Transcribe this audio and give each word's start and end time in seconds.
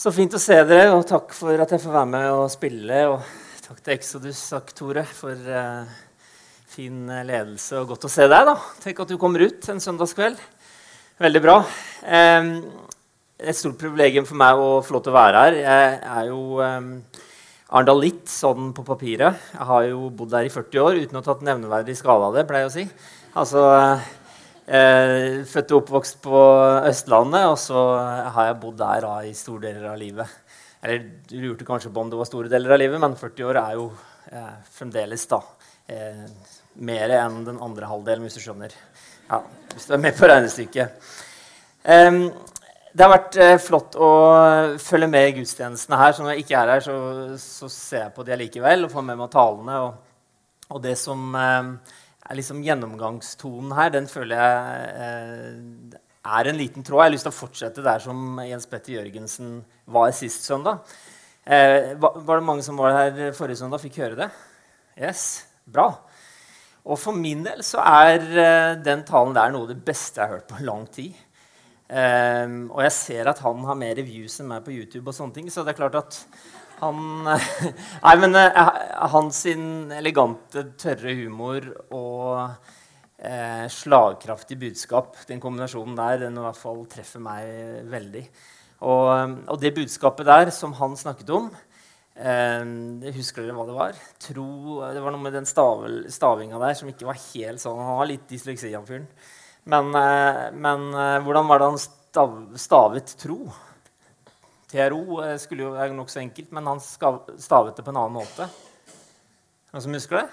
Så 0.00 0.08
fint 0.16 0.32
å 0.32 0.38
se 0.40 0.54
dere, 0.64 0.94
og 0.96 1.02
takk 1.04 1.34
for 1.36 1.60
at 1.60 1.74
jeg 1.74 1.82
får 1.82 1.92
være 1.92 2.08
med 2.08 2.26
og 2.32 2.46
spille. 2.48 3.00
Og 3.10 3.64
takk 3.66 3.82
til 3.84 3.92
Exodus, 3.98 4.38
takk 4.48 4.70
Tore, 4.72 5.02
for 5.04 5.36
uh, 5.52 5.90
fin 6.72 7.02
ledelse 7.28 7.76
og 7.82 7.90
godt 7.90 8.06
å 8.08 8.10
se 8.14 8.24
deg. 8.24 8.48
da. 8.48 8.54
Tenk 8.80 9.02
at 9.04 9.10
du 9.12 9.18
kommer 9.20 9.44
ut 9.44 9.68
en 9.68 9.82
søndagskveld. 9.84 10.40
Veldig 11.20 11.42
bra. 11.44 11.58
Um, 12.00 12.48
et 13.44 13.58
stort 13.58 13.76
privilegium 13.82 14.24
for 14.24 14.40
meg 14.40 14.56
å 14.56 14.70
få 14.86 14.96
lov 14.96 15.04
til 15.04 15.12
å 15.12 15.18
være 15.18 15.42
her. 15.44 15.58
Jeg 15.66 15.98
er 16.14 16.30
jo 16.30 16.40
um, 16.64 16.88
Arendal 17.68 18.08
sånn 18.32 18.70
på 18.72 18.86
papiret. 18.88 19.50
Jeg 19.52 19.68
har 19.68 19.90
jo 19.90 20.08
bodd 20.16 20.32
der 20.32 20.48
i 20.48 20.54
40 20.54 20.80
år 20.86 21.02
uten 21.02 21.20
å 21.20 21.20
ha 21.20 21.28
tatt 21.28 21.44
nevneverdig 21.44 21.98
skade 22.00 22.30
av 22.30 22.40
det. 22.40 22.46
pleier 22.48 22.70
jeg 22.70 22.72
å 22.72 22.78
si. 22.78 22.86
Altså... 23.36 23.66
Uh, 23.68 24.08
Eh, 24.70 25.40
født 25.50 25.72
og 25.74 25.80
oppvokst 25.80 26.20
på 26.22 26.40
Østlandet, 26.86 27.48
og 27.50 27.56
så 27.58 27.80
har 28.36 28.50
jeg 28.50 28.60
bodd 28.62 28.76
der 28.78 29.02
da, 29.02 29.14
i 29.26 29.32
store 29.34 29.64
deler 29.64 29.88
av 29.90 29.98
livet. 29.98 30.36
Eller 30.80 31.02
Du 31.26 31.34
lurte 31.42 31.66
kanskje 31.66 31.90
på 31.90 32.04
om 32.04 32.12
det 32.12 32.20
var 32.20 32.28
store 32.28 32.52
deler 32.52 32.76
av 32.76 32.78
livet, 32.78 33.00
men 33.02 33.16
40 33.18 33.48
år 33.50 33.58
er 33.58 33.74
jo 33.80 33.88
eh, 34.30 34.52
fremdeles 34.70 35.26
da, 35.32 35.40
eh, 35.90 36.22
mer 36.86 37.16
enn 37.18 37.42
den 37.48 37.58
andre 37.58 37.90
halvdelen, 37.90 38.22
hvis 38.28 38.38
du 38.38 38.44
skjønner. 38.44 38.76
Ja, 39.26 39.42
hvis 39.74 39.90
du 39.90 39.96
er 39.96 40.04
med 40.06 40.14
på 40.18 40.30
regnestykket. 40.30 41.02
Det 42.90 43.04
har 43.04 43.12
vært 43.12 43.36
eh, 43.38 43.56
flott 43.62 43.94
å 44.02 44.10
følge 44.82 45.06
med 45.10 45.28
i 45.28 45.34
gudstjenestene 45.38 45.98
her. 45.98 46.14
Så 46.14 46.24
når 46.24 46.34
jeg 46.34 46.44
ikke 46.44 46.58
er 46.58 46.72
her, 46.74 46.82
så, 46.82 46.94
så 47.38 47.68
ser 47.70 48.06
jeg 48.08 48.14
på 48.16 48.24
de 48.26 48.38
likevel 48.40 48.86
og 48.86 48.94
får 48.94 49.04
med 49.06 49.18
meg 49.20 49.30
talene. 49.34 49.82
Og, 49.86 50.32
og 50.74 50.82
det 50.82 50.96
som 50.98 51.36
eh, 51.38 51.70
er 52.30 52.38
liksom 52.38 52.62
gjennomgangstonen 52.62 53.74
her, 53.74 53.90
den 53.94 54.06
føler 54.10 54.38
jeg 54.38 54.90
eh, 55.02 56.00
er 56.20 56.50
en 56.50 56.58
liten 56.58 56.84
tråd. 56.86 57.00
Jeg 57.00 57.08
har 57.08 57.14
lyst 57.16 57.26
til 57.26 57.32
å 57.32 57.38
fortsette 57.40 57.84
der 57.84 58.02
som 58.04 58.38
Jens 58.46 58.68
Petter 58.70 58.98
Jørgensen 58.98 59.56
var 59.90 60.12
sist 60.14 60.46
søndag. 60.46 60.84
Eh, 61.42 61.96
var, 61.98 62.20
det 62.30 62.46
mange 62.46 62.62
som 62.62 62.78
var 62.78 62.94
her 62.94 63.34
forrige 63.36 63.62
søndag, 63.62 63.82
fikk 63.82 63.98
høre 64.04 64.20
det? 64.20 64.28
Yes, 65.00 65.24
bra. 65.66 65.88
Og 66.86 67.00
for 67.00 67.16
min 67.16 67.42
del 67.44 67.64
så 67.66 67.82
er 67.82 68.22
eh, 68.22 68.76
den 68.78 69.02
talen 69.08 69.34
der 69.36 69.50
noe 69.50 69.66
av 69.66 69.72
det 69.72 69.80
beste 69.84 70.20
jeg 70.20 70.28
har 70.28 70.38
hørt 70.38 70.48
på 70.52 70.62
lang 70.68 70.86
tid. 70.92 71.18
Eh, 71.90 72.46
og 72.70 72.84
jeg 72.86 72.94
ser 72.94 73.32
at 73.32 73.42
han 73.42 73.66
har 73.66 73.80
mer 73.80 74.04
views 74.06 74.38
enn 74.38 74.52
meg 74.52 74.62
på 74.66 74.76
YouTube, 74.76 75.08
og 75.08 75.16
sånne 75.16 75.40
ting, 75.40 75.50
så 75.50 75.66
det 75.66 75.74
er 75.74 75.82
klart 75.82 75.98
at 75.98 76.22
han, 76.80 77.00
nei, 78.04 78.12
men 78.22 78.36
uh, 78.36 78.68
hans 79.12 79.42
elegante, 79.50 80.64
tørre 80.80 81.14
humor 81.18 81.66
og 81.92 82.36
uh, 82.40 83.64
slagkraftig 83.72 84.58
budskap, 84.60 85.18
den 85.28 85.42
kombinasjonen 85.42 85.98
der, 85.98 86.22
den 86.24 86.38
i 86.40 86.44
hvert 86.46 86.60
fall 86.60 86.84
treffer 86.90 87.22
meg 87.24 87.84
veldig. 87.90 88.24
Og, 88.80 89.36
og 89.52 89.58
det 89.60 89.74
budskapet 89.76 90.28
der 90.28 90.52
som 90.56 90.72
han 90.78 90.94
snakket 90.96 91.28
om 91.36 91.50
uh, 91.52 93.10
Husker 93.12 93.44
dere 93.44 93.58
hva 93.58 93.66
det 93.68 93.76
var? 93.76 94.00
Tro, 94.24 94.48
det 94.94 95.04
var 95.04 95.12
noe 95.12 95.24
med 95.26 95.36
den 95.36 95.48
stavel, 95.48 96.06
stavinga 96.12 96.62
der 96.62 96.78
som 96.80 96.88
ikke 96.88 97.10
var 97.10 97.20
helt 97.28 97.60
sånn. 97.60 97.80
Han 97.80 98.00
har 98.00 98.08
litt 98.08 98.28
dysleksi, 98.32 98.72
han 98.72 98.88
fyren. 98.88 99.08
Men, 99.68 99.92
men 100.56 100.86
hvordan 101.20 101.44
var 101.50 101.60
det 101.60 101.66
han 101.68 101.82
stav, 101.82 102.30
stavet 102.58 103.12
tro? 103.20 103.44
TRO 104.70 105.22
eh, 105.24 105.36
skulle 105.38 105.66
jo 105.66 105.74
være 105.74 105.94
nokså 105.96 106.20
enkelt, 106.22 106.52
men 106.54 106.68
han 106.70 106.80
stavet 106.80 107.76
det 107.76 107.82
på 107.82 107.90
en 107.90 107.98
annen 107.98 108.18
måte. 108.20 108.46
Noen 109.70 109.82
som 109.82 109.94
husker 109.96 110.20
det? 110.20 110.26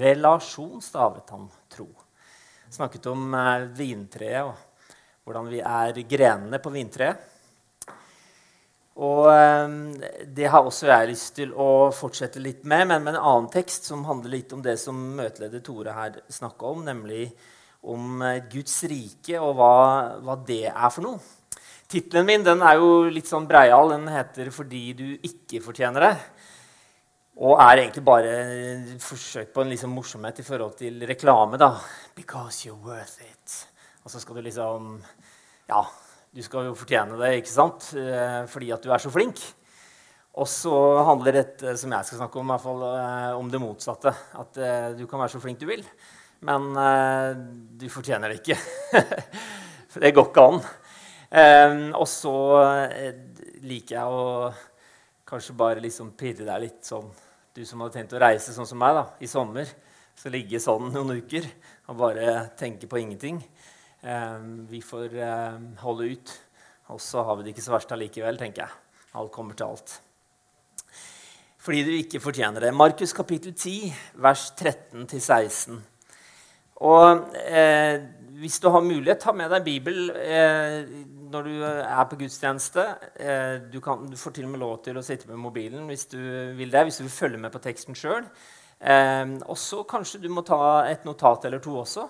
Relasjon 0.00 0.82
stavet 0.84 1.30
han 1.32 1.46
tro. 1.72 1.88
Snakket 2.72 3.06
om 3.08 3.36
eh, 3.38 3.68
vintreet 3.78 4.44
og 4.44 5.24
hvordan 5.24 5.48
vi 5.48 5.62
er 5.64 6.02
grenene 6.10 6.60
på 6.60 6.72
vintreet. 6.74 7.30
Og 9.00 9.30
eh, 9.32 9.78
Det 10.28 10.50
har 10.52 10.68
også 10.68 10.90
jeg 10.90 11.10
lyst 11.14 11.32
til 11.40 11.54
å 11.56 11.88
fortsette 11.96 12.42
litt 12.44 12.66
med, 12.68 12.90
men 12.90 13.06
med 13.06 13.16
en 13.16 13.22
annen 13.22 13.48
tekst 13.52 13.88
som 13.88 14.04
handler 14.04 14.36
litt 14.36 14.52
om 14.52 14.62
det 14.64 14.76
som 14.82 15.00
møteleder 15.16 15.64
Tore 15.64 15.96
her 15.96 16.20
snakka 16.28 16.74
om, 16.74 16.84
nemlig 16.84 17.30
om 17.84 18.20
Guds 18.52 18.76
rike 18.88 19.40
og 19.40 19.56
hva, 19.58 19.72
hva 20.24 20.36
det 20.44 20.66
er 20.68 20.92
for 20.92 21.04
noe. 21.04 21.24
Tittelen 21.94 22.26
min 22.26 22.42
den 22.42 22.62
er 22.66 22.80
jo 22.80 23.04
litt 23.06 23.28
sånn 23.30 23.44
breial. 23.46 23.92
Den 23.92 24.08
heter 24.10 24.50
'Fordi 24.50 24.96
du 24.98 25.04
ikke 25.22 25.62
fortjener 25.62 26.02
det'. 26.02 26.22
Og 27.38 27.54
er 27.54 27.78
egentlig 27.78 28.04
bare 28.04 28.32
et 28.94 29.02
forsøk 29.02 29.52
på 29.54 29.62
en 29.62 29.70
liksom 29.70 29.94
morsomhet 29.94 30.40
i 30.40 30.42
forhold 30.42 30.76
til 30.76 31.06
reklame. 31.06 31.56
da. 31.56 31.78
'Because 32.16 32.66
you're 32.66 32.82
worth 32.82 33.22
it'. 33.22 33.66
Og 34.04 34.10
så 34.10 34.20
skal 34.20 34.34
du 34.34 34.42
liksom 34.42 35.02
Ja, 35.68 35.84
du 36.34 36.42
skal 36.42 36.64
jo 36.64 36.74
fortjene 36.74 37.16
det, 37.16 37.44
ikke 37.44 37.48
sant? 37.48 37.94
Eh, 37.94 38.46
fordi 38.46 38.72
at 38.72 38.82
du 38.82 38.90
er 38.90 38.98
så 38.98 39.10
flink. 39.10 39.54
Og 40.34 40.48
så 40.48 41.04
handler 41.04 41.32
dette 41.32 41.78
som 41.78 41.92
jeg 41.92 42.04
skal 42.04 42.18
snakke 42.18 42.36
om, 42.40 42.46
i 42.46 42.50
hvert 42.50 42.60
fall, 42.60 42.82
eh, 42.82 43.38
om 43.38 43.48
det 43.48 43.60
motsatte. 43.60 44.14
At 44.34 44.58
eh, 44.58 44.94
du 44.98 45.06
kan 45.06 45.20
være 45.20 45.30
så 45.30 45.40
flink 45.40 45.60
du 45.60 45.66
vil, 45.66 45.84
men 46.40 46.74
du 47.78 47.88
fortjener 47.88 48.28
det 48.28 48.42
ikke. 48.42 48.58
For 49.88 50.00
det 50.02 50.12
går 50.12 50.26
ikke 50.26 50.42
an. 50.42 50.83
Um, 51.34 51.88
og 51.98 52.06
så 52.06 52.34
uh, 52.62 53.16
liker 53.66 53.96
jeg 53.96 54.06
å 54.06 54.52
kanskje 55.26 55.56
bare 55.58 55.82
liksom 55.82 56.12
pirre 56.14 56.46
deg 56.46 56.60
litt 56.62 56.86
sånn 56.86 57.08
Du 57.54 57.64
som 57.66 57.80
hadde 57.82 57.96
tenkt 57.96 58.14
å 58.14 58.20
reise 58.22 58.54
sånn 58.54 58.68
som 58.68 58.78
meg 58.78 58.94
da, 58.94 59.02
i 59.22 59.30
sommer, 59.30 59.66
så 60.14 60.30
ligge 60.30 60.62
sånn 60.62 60.92
noen 60.94 61.20
uker 61.22 61.46
og 61.90 61.98
bare 61.98 62.48
tenke 62.58 62.88
på 62.90 62.98
ingenting. 62.98 63.38
Um, 64.02 64.64
vi 64.70 64.80
får 64.82 65.14
uh, 65.18 65.60
holde 65.82 66.10
ut. 66.14 66.34
Og 66.92 67.00
så 67.00 67.22
har 67.24 67.38
vi 67.38 67.46
det 67.46 67.54
ikke 67.54 67.64
så 67.64 67.74
verst 67.74 67.94
allikevel, 67.94 68.38
tenker 68.40 68.66
jeg. 68.66 68.82
Alt 69.16 69.32
kommer 69.32 69.56
til 69.56 69.70
alt. 69.70 69.94
Fordi 71.64 71.80
du 71.86 71.92
ikke 71.94 72.20
fortjener 72.20 72.66
det. 72.66 72.74
Markus 72.76 73.14
kapittel 73.16 73.54
10, 73.54 73.92
vers 74.20 74.50
13-16. 74.58 75.78
Og 76.84 77.36
eh, 77.48 78.02
hvis 78.42 78.58
du 78.60 78.68
har 78.68 78.84
mulighet, 78.84 79.22
ta 79.22 79.32
med 79.32 79.48
deg 79.54 79.64
Bibel 79.64 80.10
eh, 80.12 80.82
når 81.34 81.48
du 81.48 81.54
er 81.66 82.04
på 82.10 82.18
gudstjeneste. 82.20 82.84
Eh, 83.18 83.54
du, 83.72 83.80
kan, 83.84 84.06
du, 84.10 84.16
får 84.18 84.36
til 84.36 84.46
og 84.48 84.54
med 84.54 84.62
lov 84.62 84.76
til 84.84 84.98
å 84.98 85.04
sitte 85.04 85.30
med 85.30 85.40
mobilen 85.42 85.88
hvis 85.90 86.06
du 86.12 86.20
vil 86.58 86.72
det, 86.72 86.84
hvis 86.86 87.00
du 87.00 87.04
vil 87.06 87.16
følge 87.16 87.40
med 87.42 87.52
på 87.54 87.62
teksten 87.64 87.98
sjøl. 87.98 88.26
Eh, 88.78 89.24
og 89.42 89.58
så 89.60 89.82
kanskje 89.88 90.22
du 90.22 90.30
må 90.32 90.46
ta 90.46 90.86
et 90.90 91.04
notat 91.08 91.48
eller 91.48 91.62
to 91.64 91.76
også. 91.82 92.06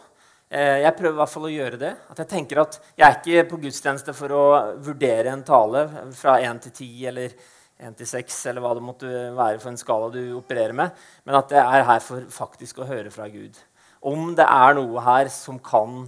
Eh, 0.52 0.84
jeg 0.84 0.96
prøver 0.98 1.16
i 1.16 1.22
hvert 1.22 1.34
fall 1.34 1.48
å 1.48 1.54
gjøre 1.54 1.80
det. 1.80 1.92
At 2.12 2.22
jeg 2.22 2.32
tenker 2.36 2.62
at 2.62 2.80
jeg 2.92 3.08
er 3.08 3.18
ikke 3.18 3.50
på 3.50 3.60
gudstjeneste 3.66 4.16
for 4.16 4.36
å 4.36 4.46
vurdere 4.84 5.34
en 5.34 5.44
tale 5.46 5.86
fra 6.16 6.38
1 6.44 6.64
til 6.68 6.78
10 6.78 7.12
eller 7.12 7.36
1 7.84 7.98
til 7.98 8.06
6, 8.06 8.40
eller 8.52 8.62
hva 8.62 8.74
det 8.76 8.86
måtte 8.86 9.12
være 9.34 9.58
for 9.58 9.72
en 9.72 9.80
skala 9.80 10.10
du 10.14 10.20
opererer 10.38 10.76
med, 10.78 11.06
men 11.26 11.36
at 11.40 11.50
jeg 11.52 11.64
er 11.80 11.88
her 11.88 12.02
for 12.04 12.22
faktisk 12.30 12.78
å 12.78 12.86
høre 12.86 13.10
fra 13.10 13.26
Gud 13.32 13.58
om 14.04 14.34
det 14.36 14.44
er 14.44 14.76
noe 14.76 15.02
her 15.04 15.30
som 15.32 15.58
kan 15.64 16.04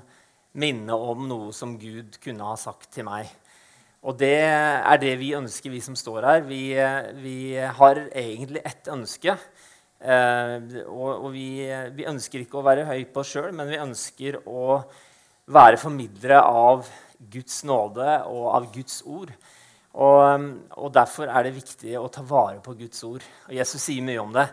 minne 0.56 0.97
om 0.97 1.27
noe 1.28 1.53
som 1.55 1.77
Gud 1.81 2.17
kunne 2.22 2.47
ha 2.49 2.56
sagt 2.61 2.91
til 2.97 3.06
meg. 3.09 3.28
Og 4.06 4.17
det 4.21 4.37
er 4.47 5.00
det 5.03 5.17
vi 5.19 5.33
ønsker, 5.37 5.72
vi 5.72 5.83
som 5.83 5.97
står 5.99 6.27
her. 6.28 6.44
Vi, 6.47 6.62
vi 7.22 7.39
har 7.59 8.00
egentlig 8.12 8.62
ett 8.65 8.89
ønske. 8.93 9.34
Eh, 9.97 10.56
og, 10.84 11.11
og 11.25 11.28
vi, 11.34 11.49
vi, 11.97 12.06
ønsker 12.06 12.45
ikke 12.45 12.61
å 12.61 12.66
være 12.66 12.87
høy 12.87 13.06
på 13.11 13.22
oss 13.22 13.33
sjøl, 13.34 13.50
men 13.56 13.71
vi 13.71 13.81
ønsker 13.83 14.39
å 14.47 14.78
være 15.50 15.81
formidlere 15.81 16.43
av 16.43 16.87
Guds 17.33 17.62
nåde 17.66 18.19
og 18.31 18.49
av 18.55 18.71
Guds 18.75 19.00
ord. 19.09 19.33
Og, 19.97 20.47
og 20.77 20.93
Derfor 20.93 21.33
er 21.33 21.47
det 21.47 21.56
viktig 21.56 21.97
å 21.99 22.11
ta 22.12 22.22
vare 22.27 22.61
på 22.62 22.77
Guds 22.78 23.03
ord. 23.09 23.25
Og 23.49 23.55
Jesus 23.56 23.83
sier 23.89 24.05
mye 24.05 24.22
om 24.22 24.34
det 24.37 24.47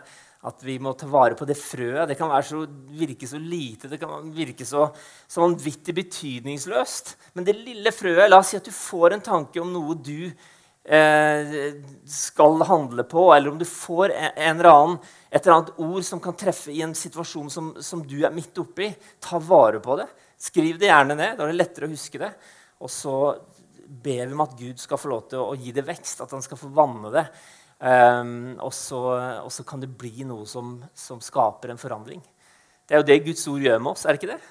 at 0.44 0.64
vi 0.64 0.76
må 0.82 0.92
ta 0.92 1.06
vare 1.08 1.36
på 1.38 1.46
det 1.48 1.56
frøet. 1.56 2.08
Det 2.10 2.16
kan 2.18 2.32
så, 2.44 2.64
virke 2.92 3.28
så 3.28 3.40
lite, 3.40 3.88
det 3.88 3.98
kan 4.00 4.26
virke 4.34 4.66
så, 4.68 4.90
så 5.26 5.44
vanvittig 5.44 5.94
betydningsløst. 5.96 7.14
Men 7.34 7.46
det 7.46 7.56
lille 7.56 7.92
frøet 7.94 8.28
La 8.28 8.42
oss 8.42 8.52
si 8.52 8.60
at 8.60 8.68
du 8.68 8.74
får 8.74 9.16
en 9.16 9.24
tanke 9.24 9.62
om 9.62 9.72
noe 9.72 9.96
du 9.96 10.28
eh, 10.28 11.56
skal 12.04 12.60
handle 12.68 13.06
på, 13.08 13.30
eller 13.32 13.54
om 13.54 13.58
du 13.60 13.64
får 13.68 14.12
en, 14.12 14.36
eller 14.58 14.70
annen, 14.70 15.00
et 15.30 15.40
eller 15.40 15.56
annet 15.56 15.80
ord 15.88 16.04
som 16.04 16.20
kan 16.20 16.36
treffe 16.36 16.74
i 16.74 16.84
en 16.84 16.94
situasjon 16.98 17.50
som, 17.50 17.72
som 17.80 18.04
du 18.04 18.20
er 18.20 18.34
midt 18.34 18.60
oppi. 18.60 18.92
Ta 19.24 19.40
vare 19.40 19.80
på 19.80 19.96
det. 20.02 20.10
Skriv 20.44 20.76
det 20.78 20.92
gjerne 20.92 21.16
ned. 21.16 21.38
Da 21.38 21.46
er 21.46 21.54
det 21.54 21.60
lettere 21.62 21.88
å 21.88 21.94
huske 21.94 22.20
det. 22.20 22.34
Og 22.84 22.92
så 22.92 23.16
ber 23.84 24.26
vi 24.26 24.32
om 24.32 24.44
at 24.44 24.56
Gud 24.58 24.80
skal 24.80 25.00
få 25.00 25.12
lov 25.12 25.28
til 25.30 25.40
å 25.40 25.56
gi 25.56 25.72
det 25.72 25.86
vekst, 25.86 26.20
at 26.24 26.32
han 26.36 26.44
skal 26.44 26.60
få 26.60 26.68
vanne 26.74 27.12
det. 27.14 27.28
Um, 27.80 28.54
og, 28.62 28.70
så, 28.72 29.64
kan 29.66 29.82
det 29.82 29.90
bli 29.98 30.24
noe 30.24 30.46
som, 30.46 30.76
som, 30.94 31.20
skaper 31.20 31.72
en 31.72 31.80
forandring. 31.80 32.22
Det 32.86 32.94
er 32.94 33.02
jo 33.02 33.08
det 33.08 33.24
Guds 33.26 33.46
ord 33.50 33.64
gjør 33.64 33.82
med 33.82 33.92
oss, 33.92 34.04
er 34.04 34.14
det 34.14 34.22
ikke 34.22 34.36
det? 34.36 34.42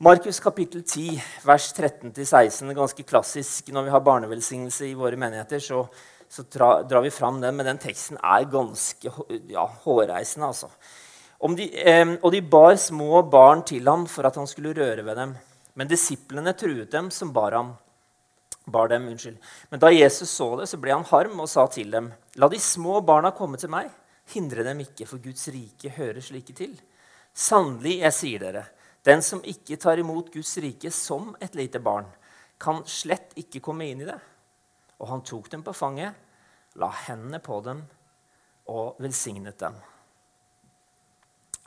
Markus 0.00 0.40
kapittel 0.40 0.84
10, 0.84 1.18
vers 1.44 1.66
13-16, 1.76 2.70
ganske 2.76 3.04
klassisk 3.04 3.68
når 3.74 3.88
vi 3.88 3.92
har 3.92 4.04
barnevelsignelse 4.04 4.86
i 4.88 4.96
våre 4.96 5.18
menigheter. 5.20 5.60
så, 5.60 5.82
så 6.28 6.46
tra, 6.48 6.82
drar 6.88 7.04
vi 7.04 7.10
fram 7.12 7.40
den, 7.42 7.56
men 7.56 7.66
den 7.66 7.80
teksten 7.82 8.16
er 8.16 8.48
ganske 8.48 9.12
ja, 9.50 9.66
hårreisende. 9.84 10.46
altså. 10.46 10.70
De, 11.56 11.66
eh, 11.82 12.14
og 12.20 12.32
de 12.32 12.40
bar 12.44 12.76
små 12.76 13.22
barn 13.28 13.64
til 13.64 13.88
ham 13.88 14.06
for 14.08 14.28
at 14.28 14.36
han 14.36 14.48
skulle 14.48 14.74
røre 14.76 15.04
ved 15.04 15.16
dem. 15.16 15.36
Men 15.74 15.88
disiplene 15.88 16.52
truet 16.52 16.92
dem 16.92 17.10
som 17.10 17.32
bar 17.32 17.56
ham. 17.56 17.74
Bar 18.66 18.88
dem, 18.88 19.08
unnskyld. 19.08 19.38
Men 19.70 19.80
da 19.80 19.90
Jesus 19.92 20.30
så 20.30 20.52
det, 20.60 20.68
så 20.70 20.78
ble 20.80 20.92
han 20.94 21.06
harm 21.08 21.40
og 21.40 21.48
sa 21.48 21.66
til 21.70 21.90
dem.: 21.90 22.12
La 22.36 22.48
de 22.48 22.58
små 22.60 23.00
barna 23.00 23.32
komme 23.36 23.58
til 23.58 23.72
meg. 23.72 23.90
Hindre 24.30 24.64
dem 24.66 24.80
ikke, 24.84 25.06
for 25.06 25.18
Guds 25.22 25.48
rike 25.50 25.90
hører 25.96 26.20
slike 26.22 26.54
til. 26.54 26.76
Sannelig, 27.34 27.98
jeg 28.04 28.14
sier 28.14 28.42
dere, 28.42 28.64
den 29.06 29.22
som 29.22 29.42
ikke 29.46 29.78
tar 29.80 29.98
imot 29.98 30.32
Guds 30.34 30.56
rike 30.62 30.90
som 30.94 31.34
et 31.40 31.54
lite 31.58 31.80
barn, 31.82 32.06
kan 32.60 32.82
slett 32.86 33.32
ikke 33.40 33.62
komme 33.64 33.88
inn 33.88 34.02
i 34.04 34.08
det. 34.08 34.18
Og 35.00 35.08
han 35.08 35.24
tok 35.24 35.48
dem 35.50 35.62
på 35.64 35.74
fanget, 35.74 36.14
la 36.76 36.90
hendene 37.06 37.40
på 37.42 37.60
dem 37.64 37.80
og 38.70 39.00
velsignet 39.00 39.58
dem. 39.58 39.78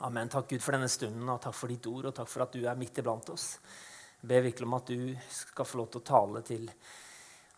Amen. 0.04 0.28
Takk, 0.28 0.48
Gud, 0.50 0.62
for 0.62 0.76
denne 0.76 0.88
stunden, 0.90 1.26
og 1.28 1.40
takk 1.42 1.56
for 1.56 1.70
ditt 1.70 1.86
ord, 1.90 2.10
og 2.10 2.16
takk 2.16 2.30
for 2.30 2.44
at 2.44 2.54
du 2.54 2.64
er 2.66 2.78
midt 2.78 2.98
iblant 3.00 3.28
oss. 3.34 3.54
Ber 4.24 4.44
virkelig 4.46 4.68
om 4.68 4.76
at 4.78 4.88
du 4.88 5.10
skal 5.28 5.66
få 5.68 5.82
lov 5.82 5.90
til 5.92 6.00
å 6.00 6.08
tale 6.08 6.40
til 6.46 6.68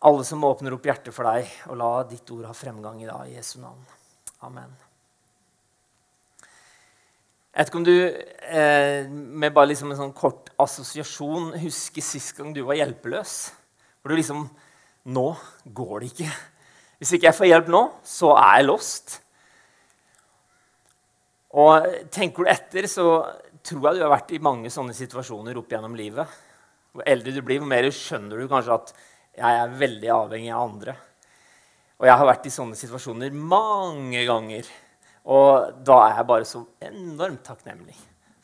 alle 0.07 0.25
som 0.27 0.45
åpner 0.45 0.75
opp 0.75 0.87
hjertet 0.89 1.15
for 1.15 1.29
deg, 1.29 1.47
og 1.71 1.79
la 1.79 1.91
ditt 2.11 2.31
ord 2.35 2.49
ha 2.49 2.55
fremgang 2.57 2.99
i 3.03 3.07
dag, 3.07 3.29
i 3.29 3.37
Jesu 3.37 3.61
navn. 3.63 3.85
Amen. 4.47 4.73
Jeg 7.57 7.63
vet 7.63 7.71
ikke 7.71 7.79
om 7.79 7.87
du 7.87 7.95
eh, 7.97 9.07
med 9.09 9.55
bare 9.55 9.71
liksom 9.71 9.95
en 9.95 10.01
sånn 10.01 10.17
kort 10.17 10.51
assosiasjon 10.61 11.55
husker 11.63 12.05
sist 12.05 12.35
gang 12.37 12.51
du 12.53 12.61
var 12.67 12.77
hjelpeløs. 12.77 13.37
Hvor 14.03 14.13
du 14.13 14.19
liksom 14.19 14.49
Nå 15.07 15.29
går 15.71 16.01
det 16.03 16.09
ikke. 16.11 16.33
Hvis 16.99 17.13
ikke 17.15 17.29
jeg 17.29 17.39
får 17.39 17.47
hjelp 17.47 17.69
nå, 17.71 17.81
så 18.03 18.33
er 18.35 18.57
jeg 18.59 18.67
lost. 18.67 19.13
Og 21.63 21.87
tenker 22.11 22.43
du 22.43 22.51
etter, 22.51 22.89
så 22.91 23.05
tror 23.63 23.87
jeg 23.87 24.01
du 24.01 24.03
har 24.03 24.11
vært 24.17 24.35
i 24.35 24.43
mange 24.43 24.73
sånne 24.75 24.97
situasjoner 24.99 25.61
opp 25.61 25.71
gjennom 25.71 25.95
livet. 25.95 26.27
Hvor 26.97 27.05
eldre 27.13 27.35
du 27.35 27.43
blir, 27.45 27.61
hvor 27.61 27.69
mer 27.69 27.91
skjønner 27.93 28.41
du 28.41 28.49
kanskje 28.49 28.79
at 28.81 28.95
jeg 29.37 29.61
er 29.61 29.77
veldig 29.77 30.11
avhengig 30.15 30.53
av 30.55 30.65
andre. 30.65 30.97
Og 32.01 32.09
jeg 32.09 32.21
har 32.21 32.29
vært 32.29 32.49
i 32.49 32.53
sånne 32.53 32.77
situasjoner 32.77 33.37
mange 33.37 34.23
ganger. 34.29 34.69
Og 35.33 35.83
da 35.85 35.97
er 36.07 36.15
jeg 36.21 36.29
bare 36.31 36.49
så 36.49 36.63
enormt 36.87 37.43
takknemlig 37.45 37.97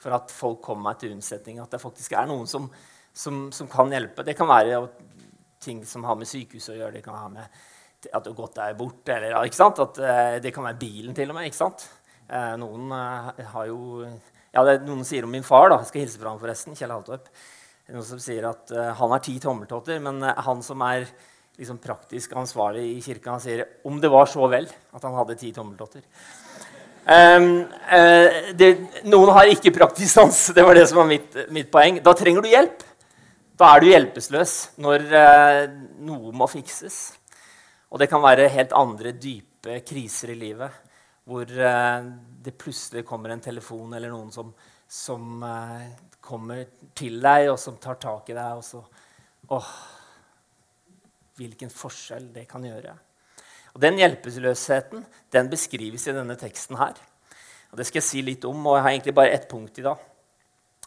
for 0.02 0.16
at 0.16 0.32
folk 0.34 0.60
kommer 0.64 0.90
meg 0.90 1.00
til 1.00 1.14
unnsetning. 1.14 1.60
At 1.62 1.72
det 1.72 1.80
faktisk 1.82 2.16
er 2.18 2.28
noen 2.28 2.48
som, 2.50 2.66
som, 3.14 3.46
som, 3.54 3.70
kan 3.72 3.92
hjelpe. 3.92 4.24
Det 4.26 4.36
kan 4.36 4.50
være 4.50 4.82
ting 5.62 5.80
som 5.86 6.04
har 6.08 6.18
med 6.18 6.28
sykehuset 6.28 6.74
å 6.74 6.78
gjøre. 6.80 6.96
Det 6.98 7.04
kan 7.06 7.16
ha 7.16 7.30
med 7.32 7.62
at 8.10 8.24
du 8.24 8.32
har 8.32 8.38
gått 8.40 8.58
deg 8.58 8.76
bort. 8.80 9.14
Eller, 9.14 9.38
at, 9.38 10.02
eh, 10.02 10.36
det 10.42 10.52
kan 10.52 10.66
være 10.66 10.80
bilen, 10.80 11.16
til 11.16 11.30
og 11.30 11.38
med. 11.38 11.48
ikke 11.48 11.60
sant? 11.60 11.86
Eh, 12.28 12.54
noen 12.60 12.92
eh, 12.98 13.46
har 13.54 13.68
jo 13.70 14.04
ja, 14.52 14.64
det 14.68 14.82
Noen 14.84 15.06
sier 15.08 15.24
om 15.24 15.32
min 15.32 15.46
far. 15.46 15.70
da, 15.70 15.78
Jeg 15.80 15.92
skal 15.92 16.04
hilse 16.04 16.20
fra 16.20 16.34
ham 16.34 16.40
forresten. 16.42 16.76
Kjell 16.76 16.92
Haltorp 16.92 17.30
noen 17.92 18.06
som 18.06 18.20
sier 18.22 18.46
at 18.48 18.72
uh, 18.74 18.90
han 18.98 19.12
har 19.12 19.22
ti 19.24 19.34
tommeltotter, 19.40 20.00
men 20.02 20.22
uh, 20.24 20.32
han 20.46 20.62
som 20.64 20.80
er 20.86 21.04
liksom, 21.58 21.80
praktisk 21.82 22.32
ansvarlig 22.38 22.86
i 22.94 23.02
kirka, 23.04 23.34
han 23.34 23.42
sier 23.42 23.66
om 23.88 24.00
det 24.00 24.10
var 24.12 24.30
så 24.30 24.48
vel 24.50 24.68
at 24.68 25.04
han 25.04 25.16
hadde 25.18 25.36
ti 25.40 25.52
tommeltotter. 25.54 26.04
Um, 27.02 27.66
uh, 27.90 28.52
det, 28.56 28.70
noen 29.10 29.32
har 29.36 29.50
ikke 29.50 29.74
praktisk 29.74 30.14
sans. 30.14 30.44
Det 30.54 30.64
var 30.64 30.78
det 30.78 30.86
som 30.88 31.02
var 31.02 31.10
mitt, 31.10 31.36
mitt, 31.52 31.70
poeng. 31.72 31.98
Da 32.04 32.14
trenger 32.16 32.44
du 32.44 32.50
hjelp. 32.52 32.86
Da 33.58 33.74
er 33.74 33.82
du 33.82 33.90
hjelpeløs 33.90 34.54
når 34.82 35.04
noe 36.02 36.32
må 36.34 36.48
fikses. 36.50 36.96
Og 37.92 38.00
det 38.00 38.08
kan 38.10 38.22
være 38.24 38.48
helt 38.50 38.72
andre 38.74 39.12
dype 39.12 39.82
kriser 39.86 40.32
i 40.32 40.38
livet 40.40 40.80
hvor 41.28 41.46
det 41.46 42.54
plutselig 42.58 43.04
kommer 43.06 43.30
en 43.30 43.44
telefon 43.44 43.92
eller 43.94 44.10
noen 44.10 44.32
som, 44.34 44.48
som 44.90 45.44
kommer 46.22 46.64
til 46.96 47.18
deg, 47.22 47.50
og 47.52 47.58
som 47.60 47.78
tar 47.82 47.98
tak 48.00 48.30
i 48.30 48.36
deg. 48.36 48.60
og 48.60 48.64
så, 48.66 48.82
åh, 49.50 49.72
Hvilken 51.40 51.72
forskjell 51.72 52.28
det 52.34 52.44
kan 52.50 52.62
gjøre. 52.62 52.92
Og 53.72 53.80
Den 53.80 53.96
hjelpeløsheten 53.98 55.04
den 55.32 55.48
beskrives 55.50 56.04
i 56.06 56.14
denne 56.14 56.36
teksten 56.36 56.76
her. 56.76 56.94
Og 57.72 57.78
Det 57.78 57.86
skal 57.88 58.02
jeg 58.02 58.08
si 58.08 58.22
litt 58.22 58.44
om, 58.44 58.66
og 58.66 58.76
jeg 58.76 58.82
har 58.82 58.90
egentlig 58.90 59.14
bare 59.16 59.32
ett 59.32 59.48
punkt 59.48 59.78
i 59.78 59.82
dag. 59.82 59.98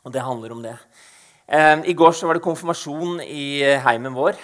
Og 0.05 0.13
det 0.13 0.21
handler 0.21 0.51
om 0.53 0.61
det. 0.61 0.77
Eh, 1.47 1.81
I 1.89 1.93
går 1.93 2.11
så 2.13 2.27
var 2.27 2.37
det 2.37 2.45
konfirmasjon 2.45 3.21
i 3.25 3.63
heimen 3.81 4.13
vår. 4.13 4.37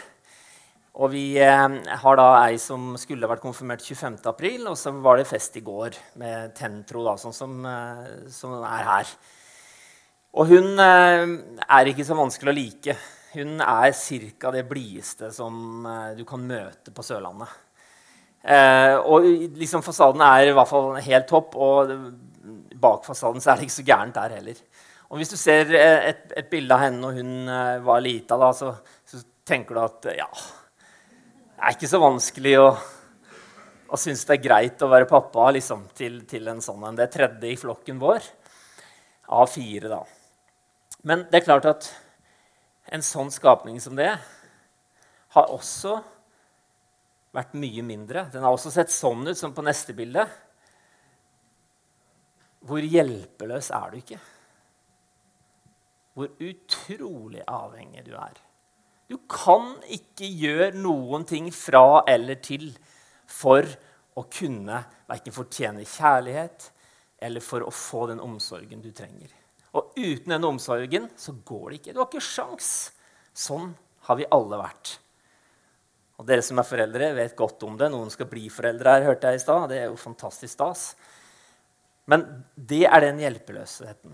Og 0.99 1.11
vi 1.13 1.37
eh, 1.39 1.67
har 2.01 2.17
da 2.17 2.25
ei 2.47 2.57
som 2.59 2.95
skulle 2.99 3.29
vært 3.29 3.43
konfirmert 3.45 3.85
25. 3.85 4.17
april, 4.25 4.65
og 4.67 4.75
så 4.77 4.91
var 4.91 5.17
det 5.17 5.29
fest 5.29 5.55
i 5.55 5.63
går 5.63 5.95
med 6.19 6.55
Tentro, 6.57 7.05
da, 7.05 7.15
sånn 7.21 7.35
som, 7.35 7.61
eh, 7.63 8.25
som 8.33 8.57
er 8.59 8.89
her. 8.89 9.13
Og 10.31 10.47
hun 10.47 10.79
eh, 10.79 11.31
er 11.67 11.89
ikke 11.91 12.05
så 12.07 12.15
vanskelig 12.15 12.53
å 12.53 12.55
like. 12.55 12.95
Hun 13.33 13.59
er 13.63 13.91
ca. 13.91 14.51
det 14.55 14.63
blideste 14.69 15.31
som 15.35 15.83
eh, 15.87 16.13
du 16.15 16.23
kan 16.27 16.43
møte 16.47 16.93
på 16.95 17.03
Sørlandet. 17.03 17.51
Eh, 18.41 18.95
og 18.95 19.27
liksom 19.59 19.83
fasaden 19.83 20.23
er 20.23 20.49
i 20.49 20.53
hvert 20.55 20.69
fall 20.69 20.95
helt 21.03 21.27
topp, 21.29 21.57
og 21.59 21.91
bak 22.81 23.03
fasaden 23.05 23.43
er 23.43 23.59
det 23.59 23.67
ikke 23.67 23.79
så 23.81 23.85
gærent 23.91 24.15
der 24.15 24.37
heller. 24.37 24.63
Og 25.11 25.19
hvis 25.19 25.33
du 25.33 25.35
ser 25.35 25.73
et, 25.75 26.23
et 26.39 26.47
bilde 26.49 26.71
av 26.71 26.85
henne 26.85 27.03
når 27.03 27.19
hun 27.19 27.51
var 27.83 27.99
lita, 27.99 28.37
da, 28.39 28.53
så, 28.55 28.71
så, 29.03 29.19
tenker 29.43 29.75
du 29.75 29.81
at 29.83 30.05
ja, 30.15 30.27
det 30.29 31.65
er 31.67 31.75
ikke 31.75 31.89
så 31.91 31.99
vanskelig 31.99 32.53
å, 32.61 32.69
å 33.91 33.99
synes 33.99 34.23
det 34.29 34.37
er 34.37 34.45
greit 34.45 34.85
å 34.85 34.89
være 34.93 35.09
pappa 35.09 35.49
liksom, 35.51 35.83
til, 35.97 36.21
til 36.29 36.47
en 36.47 36.63
sånn 36.63 36.87
en. 36.87 36.95
Det 36.95 37.09
er 37.09 37.13
tredje 37.17 37.51
i 37.51 37.59
flokken 37.59 37.99
vår 37.99 38.31
av 39.35 39.51
fire. 39.51 39.91
da. 39.91 40.01
Men 41.07 41.25
det 41.31 41.41
er 41.41 41.47
klart 41.47 41.65
at 41.69 41.87
en 42.93 43.03
sånn 43.05 43.31
skapning 43.33 43.79
som 43.81 43.95
det 43.97 44.11
har 45.31 45.53
også 45.53 45.95
vært 47.31 47.55
mye 47.57 47.83
mindre. 47.85 48.27
Den 48.33 48.43
har 48.43 48.53
også 48.53 48.73
sett 48.73 48.91
sånn 48.93 49.23
ut 49.27 49.39
som 49.39 49.55
på 49.55 49.63
neste 49.65 49.95
bilde. 49.97 50.25
Hvor 52.67 52.83
hjelpeløs 52.85 53.71
er 53.73 53.89
du 53.89 53.97
ikke? 54.01 54.19
Hvor 56.13 56.33
utrolig 56.43 57.41
avhengig 57.47 58.03
du 58.05 58.13
er. 58.19 58.35
Du 59.09 59.17
kan 59.31 59.73
ikke 59.91 60.27
gjøre 60.27 60.75
noen 60.77 61.25
ting 61.27 61.49
fra 61.55 62.03
eller 62.07 62.37
til 62.43 62.69
for 63.31 63.65
å 64.19 64.27
kunne 64.31 64.83
verken 65.09 65.35
fortjene 65.35 65.87
kjærlighet 65.87 66.69
eller 67.23 67.43
for 67.43 67.63
å 67.63 67.73
få 67.73 68.09
den 68.11 68.21
omsorgen 68.23 68.83
du 68.83 68.91
trenger. 68.95 69.31
Og 69.77 69.93
uten 69.95 70.33
den 70.33 70.47
omsorgen 70.47 71.07
så 71.19 71.33
går 71.47 71.69
det 71.69 71.79
ikke. 71.79 71.93
Du 71.95 72.01
har 72.01 72.09
ikke 72.09 72.23
sjans. 72.23 72.91
Sånn 73.31 73.71
har 74.07 74.19
vi 74.19 74.27
alle 74.35 74.59
vært. 74.59 74.97
Og 76.19 76.27
Dere 76.27 76.43
som 76.45 76.59
er 76.61 76.67
foreldre, 76.67 77.13
vet 77.17 77.37
godt 77.37 77.63
om 77.65 77.77
det. 77.79 77.87
Noen 77.93 78.11
skal 78.13 78.27
bli 78.29 78.49
foreldre 78.51 78.97
her, 78.97 79.07
hørte 79.07 79.31
jeg 79.31 79.39
i 79.39 79.43
stad. 79.45 79.69
Det 79.71 79.79
er 79.79 79.87
jo 79.89 79.97
fantastisk 79.97 80.53
stas. 80.53 80.83
Men 82.11 82.27
det 82.55 82.83
er 82.85 83.07
den 83.07 83.23
hjelpeløsheten. 83.23 84.13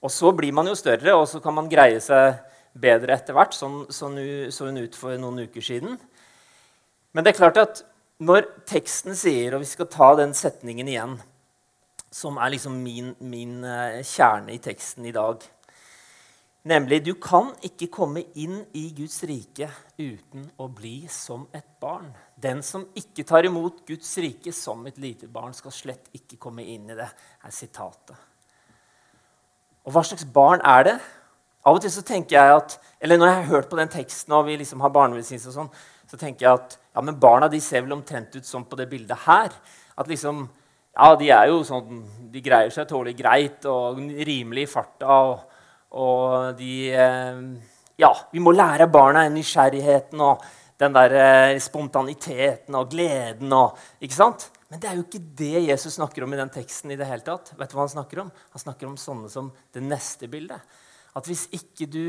Og 0.00 0.12
så 0.12 0.30
blir 0.36 0.54
man 0.56 0.68
jo 0.70 0.76
større, 0.78 1.16
og 1.16 1.26
så 1.28 1.40
kan 1.42 1.56
man 1.56 1.68
greie 1.72 1.98
seg 2.04 2.38
bedre 2.78 3.16
etter 3.16 3.36
hvert. 3.36 3.56
Sånn 3.56 3.82
så 3.90 4.10
hun 4.12 4.80
ut 4.80 4.96
for 4.96 5.16
noen 5.20 5.48
uker 5.48 5.64
siden. 5.64 5.96
Men 7.10 7.26
det 7.26 7.32
er 7.32 7.40
klart 7.40 7.60
at 7.60 7.82
når 8.20 8.46
teksten 8.68 9.16
sier, 9.16 9.56
og 9.56 9.64
vi 9.64 9.70
skal 9.72 9.88
ta 9.90 10.12
den 10.20 10.36
setningen 10.36 10.88
igjen 10.88 11.16
som 12.10 12.38
er 12.42 12.54
liksom 12.54 12.74
min, 12.82 13.14
min 13.22 13.60
uh, 13.64 14.02
kjerne 14.02 14.54
i 14.54 14.62
teksten 14.62 15.06
i 15.06 15.14
dag. 15.14 15.44
Nemlig 16.68 16.98
du 17.06 17.14
kan 17.16 17.54
ikke 17.64 17.88
komme 17.88 18.26
inn 18.36 18.58
i 18.76 18.90
Guds 18.92 19.22
rike 19.24 19.70
uten 19.96 20.44
å 20.60 20.66
bli 20.68 21.06
som 21.08 21.46
et 21.56 21.78
barn. 21.80 22.10
Den 22.36 22.60
som 22.66 22.84
ikke 22.98 23.24
tar 23.24 23.48
imot 23.48 23.80
Guds 23.88 24.10
rike 24.20 24.52
som 24.52 24.82
et 24.90 24.98
lite 25.00 25.30
barn, 25.32 25.54
skal 25.56 25.72
slett 25.72 26.10
ikke 26.12 26.36
komme 26.42 26.66
inn 26.68 26.90
i 26.90 26.98
det, 26.98 27.08
er 27.46 27.54
sitatet. 27.54 28.12
Og 29.86 29.94
hva 29.94 30.04
slags 30.04 30.26
barn 30.28 30.60
er 30.60 30.84
det? 30.90 30.98
Av 31.64 31.76
og 31.76 31.80
til 31.80 31.92
så 31.92 32.04
tenker 32.04 32.36
jeg 32.36 32.58
at, 32.58 32.76
eller 33.00 33.16
Når 33.16 33.26
jeg 33.26 33.36
har 33.36 33.50
hørt 33.54 33.70
på 33.70 33.80
den 33.80 33.88
teksten, 33.88 34.32
og 34.36 34.46
vi 34.46 34.60
liksom 34.60 34.84
har 34.84 34.92
barnevelsignelse, 34.92 35.48
og 35.48 35.56
sånn, 35.56 35.74
så 36.10 36.20
tenker 36.20 36.44
jeg 36.44 36.60
at 36.60 36.76
ja, 36.76 37.00
men 37.00 37.20
barna 37.20 37.48
de 37.48 37.60
ser 37.62 37.86
vel 37.86 37.96
omtrent 37.96 38.36
ut 38.36 38.44
som 38.44 38.64
på 38.68 38.76
det 38.76 38.88
bildet 38.90 39.24
her. 39.24 39.52
At 39.96 40.08
liksom 40.12 40.48
ja, 40.96 41.10
de 41.16 41.30
er 41.30 41.50
jo 41.50 41.60
sånn 41.66 42.00
De 42.30 42.42
greier 42.42 42.70
seg 42.74 42.88
tålelig 42.90 43.16
greit 43.18 43.66
og 43.70 43.98
rimelig 43.98 44.66
i 44.66 44.70
farta. 44.70 45.18
Og, 45.30 45.58
og 45.98 46.56
de 46.58 46.74
eh, 46.94 47.44
Ja, 48.00 48.14
vi 48.32 48.42
må 48.42 48.54
lære 48.54 48.90
barna 48.90 49.26
nysgjerrigheten 49.28 50.22
og 50.24 50.44
den 50.80 50.94
der 50.96 51.14
eh, 51.20 51.58
spontaniteten 51.60 52.76
og 52.78 52.90
gleden 52.92 53.52
og 53.52 53.78
Ikke 54.00 54.16
sant? 54.16 54.48
Men 54.70 54.80
det 54.80 54.88
er 54.88 54.98
jo 54.98 55.02
ikke 55.02 55.22
det 55.40 55.64
Jesus 55.66 55.96
snakker 55.98 56.24
om 56.24 56.32
i 56.32 56.38
den 56.38 56.52
teksten. 56.54 56.92
i 56.92 56.96
det 56.96 57.08
hele 57.08 57.26
tatt. 57.26 57.52
Vet 57.58 57.72
du 57.72 57.76
hva 57.76 57.86
Han 57.88 57.96
snakker 57.96 58.22
om 58.22 58.30
Han 58.54 58.64
snakker 58.64 58.88
om 58.88 58.96
sånne 58.96 59.30
som 59.32 59.50
det 59.74 59.82
neste 59.82 60.30
bildet. 60.30 60.60
At 61.16 61.26
hvis 61.26 61.48
ikke 61.52 61.90
du 61.90 62.04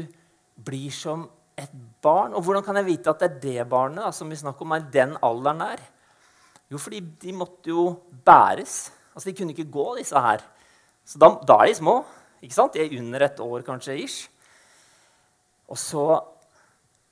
blir 0.62 0.94
som 0.94 1.26
et 1.58 1.72
barn 2.04 2.36
Og 2.38 2.46
hvordan 2.46 2.64
kan 2.64 2.78
jeg 2.80 2.88
vite 2.88 3.10
at 3.10 3.20
det 3.20 3.30
er 3.30 3.42
det 3.42 3.70
barnet 3.70 4.06
da, 4.06 4.12
som 4.14 4.30
vi 4.30 4.38
snakker 4.40 4.66
om, 4.66 4.78
er 4.78 4.88
den 4.94 5.18
alderen 5.22 5.66
der? 5.66 5.84
Jo, 6.72 6.80
fordi 6.80 7.02
de 7.22 7.34
måtte 7.36 7.72
jo 7.74 7.90
bæres. 8.26 8.92
Altså, 9.14 9.30
De 9.30 9.36
kunne 9.36 9.52
ikke 9.52 9.72
gå, 9.72 9.88
disse 9.98 10.20
her. 10.20 10.44
Så 11.06 11.20
da, 11.20 11.34
da 11.48 11.60
er 11.60 11.72
de 11.72 11.76
små. 11.76 11.98
ikke 12.42 12.56
sant? 12.56 12.74
De 12.74 12.80
er 12.80 13.00
under 13.00 13.26
et 13.26 13.40
år 13.44 13.66
kanskje 13.68 13.98
ish. 14.00 14.30
Og 15.68 15.78
så 15.78 16.06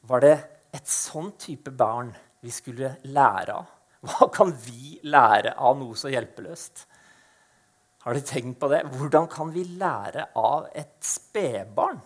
var 0.07 0.23
det 0.23 0.37
et 0.75 0.87
sånn 0.87 1.33
type 1.39 1.71
barn 1.75 2.13
vi 2.43 2.51
skulle 2.53 2.95
lære 3.03 3.57
av? 3.57 3.67
Hva 3.99 4.29
kan 4.31 4.53
vi 4.63 4.99
lære 5.11 5.57
av 5.59 5.75
noe 5.75 5.97
så 5.99 6.11
hjelpeløst? 6.11 6.85
Har 8.05 8.15
du 8.15 8.23
tenkt 8.23 8.61
på 8.61 8.69
det? 8.71 8.85
Hvordan 8.95 9.27
kan 9.27 9.51
vi 9.51 9.65
lære 9.79 10.29
av 10.39 10.69
et 10.71 10.95
spedbarn? 11.03 11.99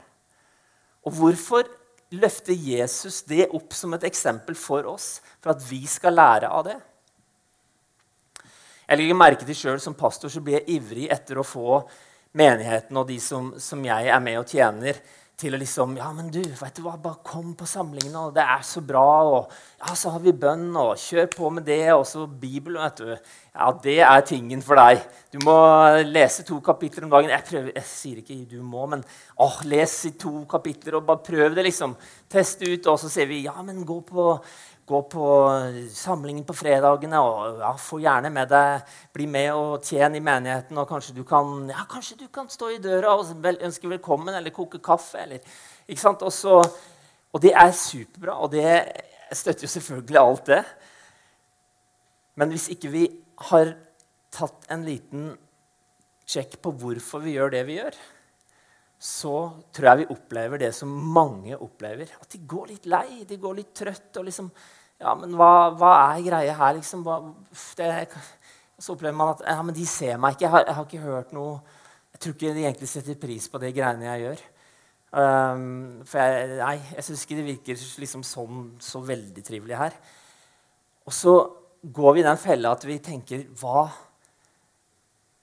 Og 1.05 1.13
hvorfor 1.19 1.69
løfter 2.17 2.57
Jesus 2.57 3.21
det 3.29 3.45
opp 3.53 3.75
som 3.77 3.93
et 3.93 4.07
eksempel 4.09 4.57
for 4.57 4.89
oss, 4.89 5.19
for 5.41 5.53
at 5.53 5.61
vi 5.69 5.83
skal 5.89 6.17
lære 6.17 6.49
av 6.49 6.65
det? 6.65 6.79
Jeg 8.93 8.99
legger 8.99 9.17
merke 9.17 9.45
til 9.47 9.57
selv, 9.57 9.81
Som 9.81 9.97
pastor 9.97 10.29
så 10.29 10.41
blir 10.43 10.59
jeg 10.59 10.77
ivrig 10.77 11.09
etter 11.09 11.39
å 11.41 11.47
få 11.47 11.81
menigheten 12.37 12.97
og 12.97 13.07
de 13.09 13.17
som, 13.21 13.51
som 13.57 13.81
jeg 13.85 14.09
er 14.09 14.21
med 14.21 14.37
og 14.37 14.49
tjener, 14.49 14.99
til 15.37 15.55
å 15.55 15.57
liksom 15.57 15.95
Ja, 15.97 16.11
men 16.13 16.27
du, 16.29 16.39
vet 16.43 16.77
du 16.77 16.83
hva, 16.85 16.93
bare 17.01 17.25
kom 17.25 17.55
på 17.57 17.65
samlingene, 17.65 18.27
og 18.27 18.35
det 18.35 18.43
er 18.45 18.61
så 18.65 18.83
bra. 18.85 19.05
Og 19.25 19.55
ja, 19.81 19.95
så 19.97 20.13
har 20.13 20.21
vi 20.21 20.33
bønn, 20.43 20.67
og 20.77 20.93
kjør 21.01 21.25
på 21.33 21.49
med 21.55 21.65
det. 21.65 21.87
Og 21.95 22.05
så 22.05 22.27
Bibelen, 22.27 22.83
vet 22.83 23.01
du. 23.01 23.31
Ja, 23.49 23.71
det 23.81 23.97
er 24.05 24.27
tingen 24.29 24.61
for 24.65 24.77
deg. 24.77 25.01
Du 25.33 25.39
må 25.41 25.55
lese 26.05 26.45
to 26.45 26.59
kapitler 26.61 27.07
om 27.07 27.15
dagen. 27.15 27.33
Jeg, 27.33 27.47
prøver, 27.49 27.71
jeg 27.73 27.89
sier 27.89 28.21
ikke 28.21 28.37
du 28.51 28.59
må, 28.61 28.85
men 28.93 29.01
åh, 29.41 29.57
les 29.73 29.97
i 30.11 30.13
to 30.21 30.43
kapitler 30.49 30.99
og 30.99 31.09
bare 31.09 31.25
prøv 31.25 31.57
det, 31.57 31.65
liksom. 31.65 31.97
Test 32.29 32.61
ut, 32.61 32.93
og 32.93 33.01
så 33.01 33.09
sier 33.09 33.29
vi 33.29 33.41
ja, 33.47 33.57
men 33.65 33.81
gå 33.89 33.99
på 34.05 34.29
gå 34.85 34.99
på 35.11 35.25
samlingen 35.93 36.43
på 36.47 36.55
fredagene 36.55 37.19
og 37.23 37.61
ja, 37.61 37.71
få 37.79 38.01
gjerne 38.03 38.31
med 38.33 38.49
deg 38.51 38.95
Bli 39.15 39.27
med 39.29 39.51
og 39.55 39.85
tjene 39.85 40.19
i 40.19 40.23
menigheten. 40.23 40.77
Og 40.81 40.89
kanskje 40.89 41.15
du 41.15 41.23
kan, 41.27 41.69
ja, 41.71 41.85
kanskje 41.89 42.17
du 42.23 42.27
kan 42.33 42.49
stå 42.51 42.71
i 42.73 42.81
døra 42.83 43.13
og 43.15 43.45
ønske 43.53 43.91
velkommen 43.91 44.33
eller 44.35 44.55
koke 44.55 44.81
kaffe. 44.83 45.21
Eller, 45.23 45.43
ikke 45.87 46.01
sant? 46.01 46.25
Og, 46.25 46.33
så, 46.33 46.59
og 47.31 47.43
det 47.43 47.53
er 47.53 47.71
superbra, 47.77 48.39
og 48.41 48.51
det 48.55 48.73
støtter 49.33 49.67
jo 49.67 49.71
selvfølgelig 49.75 50.19
alt 50.19 50.51
det. 50.51 50.63
Men 52.41 52.53
hvis 52.53 52.67
ikke 52.73 52.91
vi 52.93 53.05
har 53.49 53.75
tatt 54.33 54.67
en 54.73 54.85
liten 54.87 55.31
sjekk 56.25 56.57
på 56.63 56.73
hvorfor 56.81 57.21
vi 57.23 57.35
gjør 57.37 57.53
det 57.53 57.63
vi 57.67 57.77
gjør, 57.77 57.97
så 59.03 59.35
tror 59.75 59.89
jeg 59.89 59.99
vi 60.03 60.11
opplever 60.13 60.61
det 60.61 60.69
som 60.75 60.87
mange 60.87 61.57
opplever. 61.57 62.13
At 62.21 62.31
de 62.31 62.39
går 62.47 62.69
litt 62.71 62.85
lei, 62.87 63.25
de 63.27 63.35
går 63.39 63.57
litt 63.57 63.73
trøtt. 63.75 64.15
og 64.15 64.29
liksom, 64.29 64.47
ja, 65.01 65.11
men 65.19 65.33
hva, 65.35 65.73
hva 65.75 65.91
er 66.13 66.23
greia 66.23 66.53
her? 66.55 66.77
liksom? 66.77 67.03
Hva, 67.03 67.17
det, 67.81 67.89
så 68.79 68.95
opplever 68.95 69.17
man 69.19 69.33
at 69.33 69.43
ja, 69.43 69.57
men 69.59 69.75
de 69.75 69.87
ser 69.89 70.15
meg 70.15 70.37
ikke. 70.37 70.45
Jeg 70.45 70.53
har, 70.55 70.63
jeg 70.69 70.77
har, 70.77 70.87
ikke 70.87 71.03
hørt 71.03 71.35
noe 71.35 71.57
Jeg 72.13 72.23
tror 72.23 72.35
ikke 72.37 72.53
de 72.55 72.63
egentlig 72.63 72.89
setter 72.93 73.19
pris 73.19 73.49
på 73.49 73.59
de 73.59 73.73
greiene 73.75 74.07
jeg 74.07 74.23
gjør. 74.23 74.45
Um, 75.13 75.65
for 76.07 76.23
jeg, 76.23 76.55
nei, 76.61 76.77
jeg 76.95 77.05
syns 77.09 77.25
ikke 77.25 77.37
det 77.41 77.45
virker 77.49 77.83
liksom 78.05 78.23
sånn 78.25 78.63
så 78.81 79.03
veldig 79.03 79.43
trivelig 79.43 79.81
her. 79.81 79.99
Og 81.03 81.15
så 81.17 81.35
går 81.83 82.15
vi 82.15 82.23
i 82.23 82.27
den 82.29 82.39
fella 82.39 82.71
at 82.77 82.87
vi 82.87 83.01
tenker 83.03 83.49
hva 83.59 83.89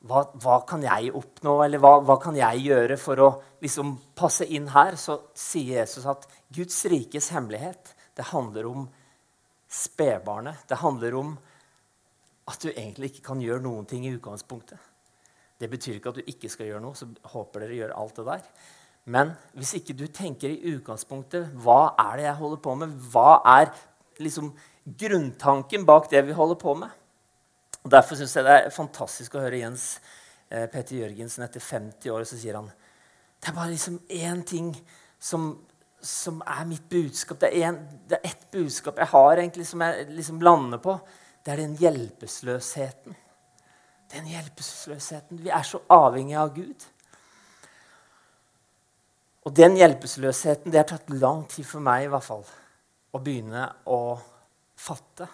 hva, 0.08 0.22
hva, 0.40 0.60
kan 0.68 0.84
jeg 0.84 1.12
oppnå, 1.16 1.58
eller 1.64 1.80
hva, 1.82 1.98
hva, 2.04 2.16
kan 2.22 2.36
jeg 2.38 2.64
gjøre 2.64 2.96
for 3.00 3.20
å 3.20 3.28
liksom 3.60 3.92
passe 4.16 4.46
inn 4.48 4.70
her? 4.72 4.96
Så 4.96 5.18
sier 5.36 5.82
Jesus 5.82 6.06
at 6.08 6.24
Guds 6.48 6.78
rikes 6.88 7.28
hemmelighet 7.34 7.92
det 8.16 8.30
handler 8.32 8.68
om 8.70 8.86
spedbarnet. 9.70 10.64
Det 10.68 10.80
handler 10.80 11.16
om 11.20 11.34
at 12.50 12.64
du 12.64 12.70
egentlig 12.72 13.12
ikke 13.12 13.28
kan 13.30 13.42
gjøre 13.44 13.62
noen 13.64 13.86
ting 13.88 14.06
i 14.08 14.14
utgangspunktet. 14.16 14.80
Det 15.60 15.68
betyr 15.68 15.98
ikke 15.98 16.14
at 16.14 16.20
du 16.20 16.32
ikke 16.32 16.48
skal 16.50 16.70
gjøre 16.70 16.82
noe, 16.82 16.96
så 16.96 17.06
håper 17.34 17.66
dere 17.66 17.76
gjør 17.76 17.96
alt 18.00 18.16
det 18.16 18.26
der. 18.30 18.46
Men 19.10 19.34
hvis 19.56 19.74
ikke 19.78 19.96
du 19.96 20.06
tenker 20.12 20.52
i 20.52 20.74
utgangspunktet 20.74 21.52
hva 21.60 21.92
er 22.00 22.20
det 22.20 22.26
jeg 22.26 22.40
holder 22.40 22.62
på 22.64 22.74
med, 22.80 22.96
hva 23.12 23.40
er 23.58 23.70
liksom 24.20 24.50
grunntanken 25.00 25.84
bak 25.88 26.08
det 26.12 26.24
vi 26.26 26.36
holder 26.36 26.58
på 26.60 26.74
med, 26.80 26.92
og 27.84 27.90
Derfor 27.90 28.18
syns 28.18 28.36
jeg 28.36 28.44
det 28.44 28.56
er 28.56 28.74
fantastisk 28.74 29.34
å 29.34 29.44
høre 29.44 29.62
Jens 29.62 29.86
eh, 30.50 30.66
Petter 30.68 30.98
Jørgensen 30.98 31.46
etter 31.46 31.62
50 31.64 32.12
år. 32.12 32.26
Så 32.28 32.38
sier 32.40 32.58
han 32.58 32.70
det 33.40 33.48
er 33.48 33.56
bare 33.56 33.72
liksom 33.72 33.96
én 34.12 34.42
ting 34.44 34.74
som, 35.16 35.54
som, 36.04 36.42
er 36.44 36.66
mitt 36.68 36.84
budskap. 36.92 37.38
Det 37.40 37.48
er, 37.56 37.70
en, 37.70 37.78
det 38.08 38.18
er 38.18 38.34
ett 38.34 38.42
budskap 38.52 39.00
jeg 39.00 39.08
har 39.14 39.40
egentlig 39.40 39.64
som 39.68 39.80
jeg 39.80 40.10
liksom 40.12 40.42
lander 40.44 40.82
på. 40.84 40.98
Det 41.40 41.54
er 41.54 41.62
den 41.62 41.78
hjelpeløsheten. 41.80 43.16
Den 44.12 44.28
hjelpeløsheten. 44.28 45.40
Vi 45.40 45.48
er 45.48 45.64
så 45.64 45.80
avhengige 45.88 46.42
av 46.42 46.52
Gud. 46.52 46.84
Og 49.48 49.56
den 49.56 49.78
hjelpeløsheten 49.80 50.68
det 50.68 50.82
har 50.82 50.90
tatt 50.90 51.08
lang 51.16 51.46
tid 51.48 51.64
for 51.64 51.80
meg 51.84 52.04
i 52.04 52.12
hvert 52.12 52.26
fall, 52.26 52.44
å 53.16 53.22
begynne 53.24 53.70
å 53.88 54.00
fatte. 54.76 55.30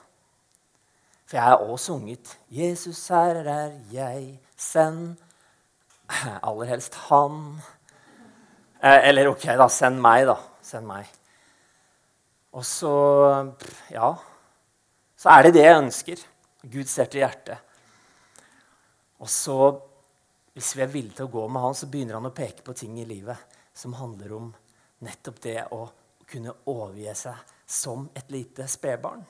For 1.27 1.37
jeg 1.37 1.45
har 1.45 1.57
også 1.57 1.85
sunget 1.85 2.39
'Jesus, 2.51 3.09
her 3.09 3.43
er 3.51 3.73
jeg, 3.93 4.39
send 4.57 5.17
aller 6.49 6.65
helst 6.65 6.95
Han'. 6.95 7.59
Eh, 8.83 9.09
eller 9.09 9.29
ok, 9.29 9.45
da. 9.59 9.69
Send 9.69 10.01
meg, 10.01 10.27
da. 10.27 10.37
Send 10.63 10.87
meg. 10.87 11.11
Og 12.53 12.65
så 12.65 13.53
Ja. 13.91 14.15
Så 15.17 15.29
er 15.33 15.43
det 15.43 15.55
det 15.55 15.65
jeg 15.65 15.83
ønsker. 15.83 16.17
Gud 16.63 16.85
ser 16.85 17.05
til 17.05 17.23
hjertet. 17.25 17.59
Og 19.19 19.29
så, 19.29 19.81
hvis 20.53 20.77
vi 20.77 20.83
er 20.83 20.93
villige 20.93 21.17
til 21.17 21.25
å 21.25 21.33
gå 21.33 21.47
med 21.49 21.63
han, 21.63 21.75
så 21.75 21.87
begynner 21.87 22.19
han 22.19 22.29
å 22.29 22.35
peke 22.37 22.63
på 22.63 22.75
ting 22.77 22.99
i 23.01 23.05
livet 23.09 23.37
som 23.75 23.97
handler 23.97 24.35
om 24.37 24.55
nettopp 25.01 25.41
det 25.43 25.65
å 25.73 25.87
kunne 26.29 26.53
overgi 26.67 27.15
seg 27.15 27.35
som 27.67 28.11
et 28.15 28.31
lite 28.31 28.69
spedbarn. 28.69 29.25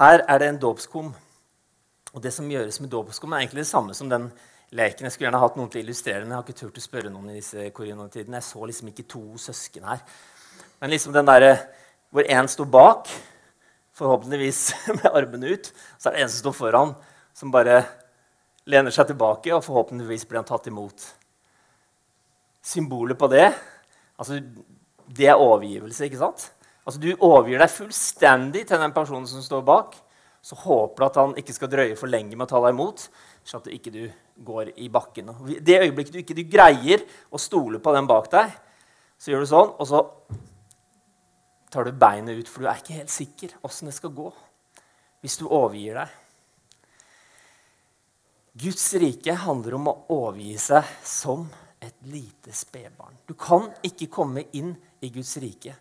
Her 0.00 0.22
er 0.24 0.38
det 0.40 0.46
en 0.48 0.58
dåpskum. 0.60 1.10
Og 2.10 2.22
det 2.24 2.30
som 2.32 2.46
gjøres 2.48 2.78
med 2.80 2.88
dåpskum, 2.90 3.34
er 3.34 3.42
egentlig 3.42 3.66
det 3.66 3.70
samme 3.70 3.92
som 3.94 4.08
den 4.08 4.30
leken. 4.72 5.04
Jeg 5.04 5.12
skulle 5.12 5.26
gjerne 5.28 5.42
hatt 5.42 5.58
noen 5.58 5.68
til 5.68 5.82
å 5.82 5.84
illustrere 5.84 6.22
den. 6.22 6.30
Jeg 6.32 6.38
har 6.38 6.46
ikke 6.46 6.60
turt 6.62 6.78
å 6.80 6.84
spørre 6.84 7.10
noen 7.12 7.28
i 7.28 7.36
disse 7.36 7.66
koronatidene. 7.76 8.38
Jeg 8.40 8.46
så 8.48 8.68
liksom 8.70 8.88
ikke 8.88 9.04
to 9.12 9.20
søsken 9.42 9.84
her. 9.90 10.00
Men 10.80 10.94
liksom 10.94 11.12
den 11.12 11.28
der, 11.28 11.46
hvor 12.08 12.24
én 12.24 12.48
sto 12.48 12.64
bak, 12.64 13.10
forhåpentligvis 14.00 14.62
med 15.02 15.08
armene 15.12 15.52
ut, 15.52 15.68
så 15.98 16.08
er 16.08 16.16
det 16.16 16.24
en 16.24 16.32
som 16.32 16.46
står 16.46 16.56
foran, 16.56 16.94
som 17.36 17.52
bare 17.52 17.82
lener 18.70 18.94
seg 18.94 19.10
tilbake, 19.10 19.52
og 19.52 19.66
forhåpentligvis 19.66 20.24
blir 20.30 20.40
han 20.40 20.48
tatt 20.48 20.70
imot. 20.72 21.10
Symbolet 22.64 23.20
på 23.20 23.28
det 23.32 23.50
altså, 24.20 24.40
det 25.12 25.28
er 25.28 25.44
overgivelse, 25.44 26.08
ikke 26.08 26.22
sant? 26.24 26.48
Altså, 26.84 27.00
Du 27.00 27.10
overgir 27.18 27.60
deg 27.60 27.72
fullstendig 27.72 28.66
til 28.68 28.80
den 28.80 28.94
personen 28.96 29.26
som 29.28 29.42
står 29.44 29.64
bak. 29.66 29.96
Så 30.42 30.56
håper 30.56 30.96
du 30.96 31.06
at 31.06 31.18
han 31.20 31.34
ikke 31.36 31.52
skal 31.52 31.68
drøye 31.68 31.96
for 32.00 32.08
lenge 32.08 32.32
med 32.32 32.46
å 32.46 32.50
ta 32.54 32.60
deg 32.64 32.72
imot, 32.72 33.02
sånn 33.44 33.60
at 33.60 33.66
du 33.68 33.74
ikke 33.76 34.06
går 34.40 34.70
i 34.80 34.88
bakken. 34.88 35.28
Det 35.60 35.76
øyeblikket 35.82 36.14
du 36.14 36.20
ikke 36.22 36.36
du 36.38 36.46
greier 36.48 37.04
å 37.28 37.40
stole 37.40 37.80
på 37.82 37.92
den 37.92 38.08
bak 38.08 38.30
deg, 38.32 38.54
så 39.20 39.34
gjør 39.34 39.44
du 39.44 39.50
sånn, 39.50 39.74
og 39.76 39.90
så 39.90 40.00
tar 41.70 41.84
du 41.84 41.92
beinet 41.92 42.40
ut, 42.40 42.48
for 42.48 42.64
du 42.64 42.70
er 42.70 42.80
ikke 42.80 42.96
helt 43.02 43.12
sikker 43.12 43.52
åssen 43.68 43.90
det 43.90 43.94
skal 43.98 44.14
gå 44.16 44.30
hvis 45.20 45.36
du 45.36 45.44
overgir 45.44 46.00
deg. 46.00 46.16
Guds 48.64 48.86
rike 48.98 49.34
handler 49.44 49.76
om 49.76 49.90
å 49.92 49.96
overgi 50.16 50.56
seg 50.58 50.88
som 51.06 51.44
et 51.80 51.94
lite 52.08 52.52
spedbarn. 52.56 53.20
Du 53.28 53.36
kan 53.36 53.68
ikke 53.84 54.08
komme 54.08 54.46
inn 54.56 54.72
i 55.04 55.12
Guds 55.12 55.36
rike 55.44 55.76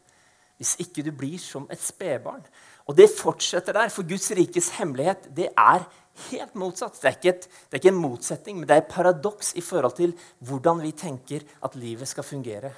hvis 0.59 0.75
ikke 0.83 1.05
du 1.05 1.13
blir 1.15 1.39
som 1.39 1.67
et 1.71 1.81
spedbarn. 1.81 2.43
Og 2.89 2.97
det 2.97 3.07
fortsetter 3.13 3.75
der, 3.75 3.91
for 3.93 4.07
Guds 4.07 4.27
rikes 4.35 4.73
hemmelighet 4.79 5.29
det 5.35 5.47
er 5.53 5.85
helt 6.27 6.55
motsatt. 6.59 6.97
Det 6.99 7.09
er, 7.09 7.17
et, 7.31 7.47
det 7.47 7.77
er 7.77 7.81
ikke 7.81 7.93
en 7.93 8.01
motsetning, 8.03 8.59
men 8.59 8.67
det 8.67 8.75
er 8.75 8.83
et 8.83 8.91
paradoks 8.91 9.53
i 9.55 9.63
forhold 9.63 9.95
til 9.99 10.15
hvordan 10.43 10.81
vi 10.83 10.91
tenker 10.97 11.45
at 11.63 11.77
livet 11.79 12.09
skal 12.11 12.27
fungere. 12.27 12.73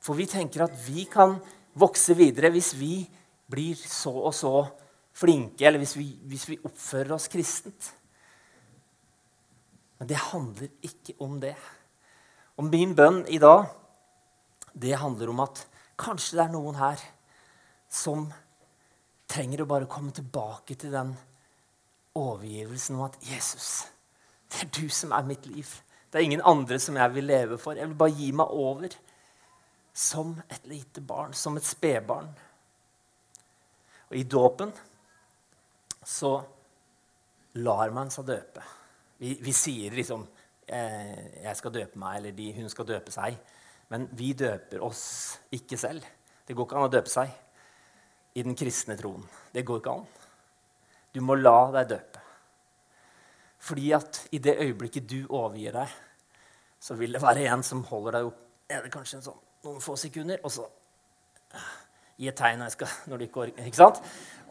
For 0.00 0.16
vi 0.16 0.28
tenker 0.30 0.64
at 0.64 0.76
vi 0.86 1.04
kan 1.10 1.36
vokse 1.78 2.16
videre 2.16 2.52
hvis 2.54 2.72
vi 2.78 3.02
blir 3.50 3.76
så 3.76 4.12
og 4.30 4.34
så 4.34 4.54
flinke, 5.20 5.66
eller 5.66 5.82
hvis 5.82 5.96
vi, 5.98 6.06
hvis 6.30 6.46
vi 6.48 6.60
oppfører 6.64 7.12
oss 7.18 7.28
kristent. 7.28 7.90
Men 10.00 10.08
det 10.08 10.22
handler 10.30 10.70
ikke 10.86 11.18
om 11.20 11.36
det. 11.42 11.56
Og 12.56 12.70
min 12.70 12.94
bønn 12.96 13.24
i 13.28 13.40
dag, 13.42 13.66
det 14.72 14.96
handler 14.96 15.34
om 15.34 15.42
at 15.44 15.66
Kanskje 16.00 16.38
det 16.38 16.46
er 16.46 16.54
noen 16.54 16.78
her 16.80 17.02
som 17.90 18.28
trenger 19.30 19.62
å 19.62 19.68
bare 19.70 19.90
komme 19.90 20.14
tilbake 20.14 20.76
til 20.80 20.94
den 20.94 21.12
overgivelsen 22.18 22.96
om 22.96 23.06
at 23.06 23.18
Jesus, 23.22 23.86
det 24.50 24.64
er 24.64 24.72
du 24.80 24.88
som 24.90 25.12
er 25.14 25.28
mitt 25.28 25.46
liv. 25.46 25.68
Det 26.10 26.18
er 26.18 26.26
ingen 26.26 26.42
andre 26.42 26.78
som 26.82 26.96
jeg 26.98 27.14
vil 27.14 27.28
leve 27.30 27.58
for. 27.60 27.78
Jeg 27.78 27.86
vil 27.86 27.98
bare 27.98 28.16
gi 28.16 28.30
meg 28.34 28.50
over 28.50 28.96
som 29.94 30.34
et 30.50 30.66
lite 30.66 31.02
barn, 31.06 31.34
som 31.34 31.56
et 31.58 31.66
spedbarn. 31.66 32.30
Og 34.10 34.16
i 34.18 34.26
dåpen 34.26 34.72
så 36.06 36.32
lar 37.62 37.94
man 37.94 38.10
seg 38.10 38.26
døpe. 38.26 38.64
Vi, 39.20 39.36
vi 39.42 39.52
sier 39.54 39.94
liksom 39.94 40.24
eh, 40.66 41.42
'Jeg 41.44 41.56
skal 41.56 41.74
døpe 41.74 41.98
meg', 41.98 42.16
eller 42.16 42.32
de, 42.32 42.52
'hun 42.52 42.70
skal 42.70 42.86
døpe 42.88 43.12
seg'. 43.12 43.36
Men 43.90 44.06
vi 44.16 44.32
døper 44.38 44.82
oss 44.86 45.04
ikke 45.54 45.78
selv. 45.80 46.04
Det 46.46 46.54
går 46.56 46.66
ikke 46.66 46.78
an 46.78 46.88
å 46.88 46.92
døpe 46.92 47.10
seg 47.10 47.30
i 48.38 48.44
den 48.46 48.56
kristne 48.58 48.96
troen. 48.98 49.24
Det 49.50 49.64
går 49.66 49.80
ikke 49.82 49.96
an. 49.98 50.06
Du 51.10 51.20
må 51.26 51.34
la 51.38 51.58
deg 51.74 51.90
døpe. 51.96 52.22
Fordi 53.60 53.90
at 53.92 54.22
i 54.32 54.38
det 54.40 54.56
øyeblikket 54.62 55.08
du 55.10 55.18
overgir 55.26 55.74
deg, 55.76 55.98
så 56.80 56.96
vil 56.96 57.12
det 57.12 57.20
være 57.22 57.48
en 57.52 57.64
som 57.66 57.82
holder 57.90 58.16
deg 58.16 58.30
opp 58.30 58.46
er 58.70 58.84
det 58.86 58.92
kanskje 58.94 59.18
sånn, 59.24 59.38
noen 59.66 59.82
få 59.82 59.96
sekunder, 59.98 60.38
og 60.46 60.52
så 60.54 60.64
gi 62.20 62.28
et 62.30 62.36
tegn 62.36 62.60
når, 62.62 62.72
skal, 62.74 62.92
når 63.10 63.20
du 63.20 63.24
ikke 63.26 63.42
orker. 63.46 63.66
Ikke 63.66 63.80
sant? 63.80 64.00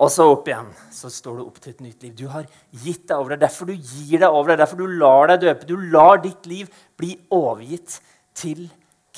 Og 0.01 0.09
så 0.11 0.25
opp 0.27 0.47
igjen. 0.49 0.71
Så 0.95 1.11
står 1.13 1.39
du 1.39 1.43
opp 1.45 1.59
til 1.61 1.75
et 1.75 1.83
nytt 1.85 2.03
liv. 2.05 2.13
Du 2.17 2.25
har 2.33 2.47
gitt 2.83 3.05
deg 3.07 3.15
over 3.15 3.35
det. 3.35 3.43
Derfor 3.43 3.69
du 3.69 3.75
gir 3.75 4.23
deg 4.23 4.27
over 4.27 4.51
det. 4.51 4.59
Derfor 4.63 4.81
du 4.81 4.97
lar 4.99 5.29
deg 5.31 5.43
døpe. 5.45 5.67
Du 5.69 5.75
lar 5.93 6.21
ditt 6.23 6.49
liv 6.49 6.71
bli 6.99 7.13
overgitt 7.35 7.99
til 8.37 8.65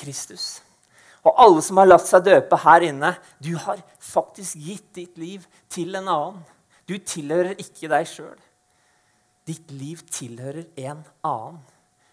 Kristus. 0.02 0.60
Og 1.22 1.38
alle 1.38 1.62
som 1.62 1.78
har 1.78 1.88
latt 1.88 2.06
seg 2.08 2.24
døpe 2.26 2.58
her 2.64 2.86
inne, 2.88 3.12
du 3.38 3.54
har 3.62 3.82
faktisk 4.02 4.58
gitt 4.58 4.88
ditt 4.98 5.20
liv 5.20 5.46
til 5.70 5.94
en 5.98 6.08
annen. 6.10 6.40
Du 6.90 6.96
tilhører 6.98 7.54
ikke 7.62 7.90
deg 7.92 8.08
sjøl. 8.10 8.38
Ditt 9.46 9.70
liv 9.74 10.02
tilhører 10.10 10.66
en 10.82 11.04
annen. 11.26 11.60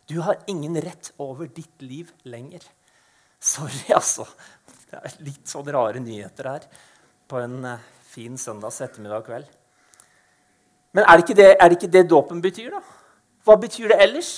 Du 0.09 0.19
har 0.25 0.41
ingen 0.49 0.77
rett 0.81 1.11
over 1.21 1.49
ditt 1.53 1.83
liv 1.85 2.09
lenger. 2.25 2.63
Sorry, 3.39 3.85
altså. 3.93 4.25
Det 4.89 4.97
er 4.97 5.17
litt 5.25 5.49
sånn 5.49 5.69
rare 5.69 6.01
nyheter 6.01 6.49
her 6.49 6.65
på 7.29 7.41
en 7.43 7.59
eh, 7.69 7.83
fin 8.09 8.37
søndags 8.41 8.79
ettermiddag 8.81 9.27
kveld. 9.27 9.49
Men 10.97 11.05
er 11.05 11.19
det, 11.19 11.25
ikke 11.27 11.37
det, 11.37 11.49
er 11.53 11.69
det 11.69 11.77
ikke 11.77 11.91
det 11.93 12.07
dåpen 12.09 12.41
betyr, 12.41 12.73
da? 12.73 12.81
Hva 13.45 13.55
betyr 13.61 13.93
det 13.93 13.99
ellers? 14.01 14.31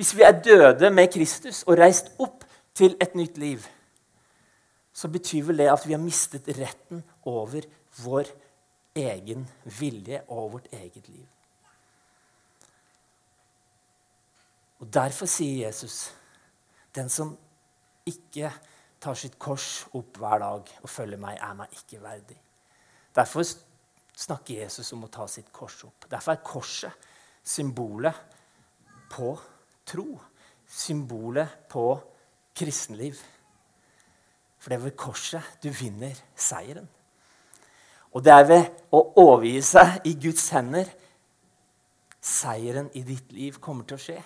Hvis 0.00 0.14
vi 0.16 0.22
er 0.24 0.32
døde 0.32 0.88
med 0.90 1.10
Kristus 1.12 1.58
og 1.68 1.76
reist 1.76 2.06
opp 2.24 2.46
til 2.72 2.94
et 3.04 3.12
nytt 3.18 3.36
liv, 3.36 3.66
så 4.96 5.10
betyr 5.12 5.44
vel 5.50 5.60
det 5.60 5.66
at 5.68 5.84
vi 5.84 5.92
har 5.92 6.00
mistet 6.00 6.48
retten 6.56 7.02
over 7.28 7.66
vår 8.00 8.30
egen 8.96 9.44
vilje 9.80 10.22
og 10.32 10.54
vårt 10.54 10.70
eget 10.72 11.04
liv. 11.04 11.26
Og 14.80 14.88
Derfor 14.88 15.28
sier 15.28 15.66
Jesus, 15.66 16.14
den 16.96 17.12
som 17.12 17.36
ikke 18.08 18.54
tar 19.04 19.20
sitt 19.20 19.36
kors 19.36 19.84
opp 19.92 20.16
hver 20.16 20.40
dag 20.46 20.74
og 20.80 20.88
følger 20.96 21.20
meg, 21.20 21.36
er 21.36 21.60
meg 21.60 21.76
ikke 21.76 22.00
verdig. 22.00 22.40
Derfor 23.20 23.44
snakker 24.16 24.64
Jesus 24.64 24.94
om 24.96 25.04
å 25.04 25.12
ta 25.12 25.28
sitt 25.28 25.52
kors 25.52 25.82
opp. 25.84 26.08
Derfor 26.08 26.38
er 26.38 26.44
korset 26.54 27.08
symbolet 27.44 28.16
på 29.12 29.34
tro. 29.90 30.06
Symbolet 30.70 31.66
på 31.70 31.84
kristenliv. 32.56 33.18
For 34.60 34.70
det 34.70 34.78
er 34.78 34.86
ved 34.86 34.96
korset 34.98 35.60
du 35.62 35.70
vinner 35.74 36.14
seieren. 36.38 36.88
Og 38.10 38.24
det 38.26 38.32
er 38.34 38.48
ved 38.48 38.82
å 38.94 39.04
overgi 39.22 39.60
seg 39.64 40.06
i 40.10 40.16
Guds 40.18 40.48
hender 40.54 40.88
seieren 42.20 42.90
i 42.98 43.02
ditt 43.06 43.32
liv 43.32 43.56
kommer 43.62 43.86
til 43.88 43.96
å 43.96 44.02
skje. 44.02 44.18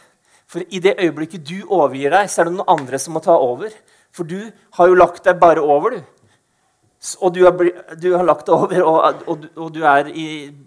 For 0.51 0.65
i 0.65 0.81
det 0.83 0.97
øyeblikket 1.01 1.47
du 1.47 1.63
overgir 1.63 2.13
deg, 2.15 2.29
så 2.31 2.43
er 2.43 2.49
det 2.49 2.57
noen 2.57 2.75
andre 2.75 3.01
som 3.01 3.15
må 3.17 3.23
ta 3.25 3.37
over. 3.41 3.73
For 4.15 4.27
du 4.29 4.51
har 4.77 4.91
jo 4.91 4.99
lagt 4.99 5.25
deg 5.27 5.39
bare 5.41 5.63
over, 5.63 5.97
du. 5.97 6.03
Og 7.21 7.35
du 7.37 7.43
har, 7.45 7.53
du 8.01 8.09
har 8.15 8.25
lagt 8.25 8.47
deg 8.49 8.55
over, 8.55 8.83
og, 8.83 9.25
og, 9.29 9.47
og, 9.57 9.69
du 9.75 9.83
er 9.85 10.09
i, 10.09 10.27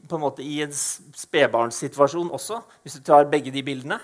på 0.10 0.18
en 0.18 0.22
måte 0.22 0.46
i 0.46 0.60
en 0.66 0.74
spedbarnssituasjon 0.74 2.30
også, 2.36 2.60
hvis 2.84 3.00
du 3.00 3.06
tar 3.08 3.30
begge 3.32 3.54
de 3.54 3.64
bildene. 3.66 3.98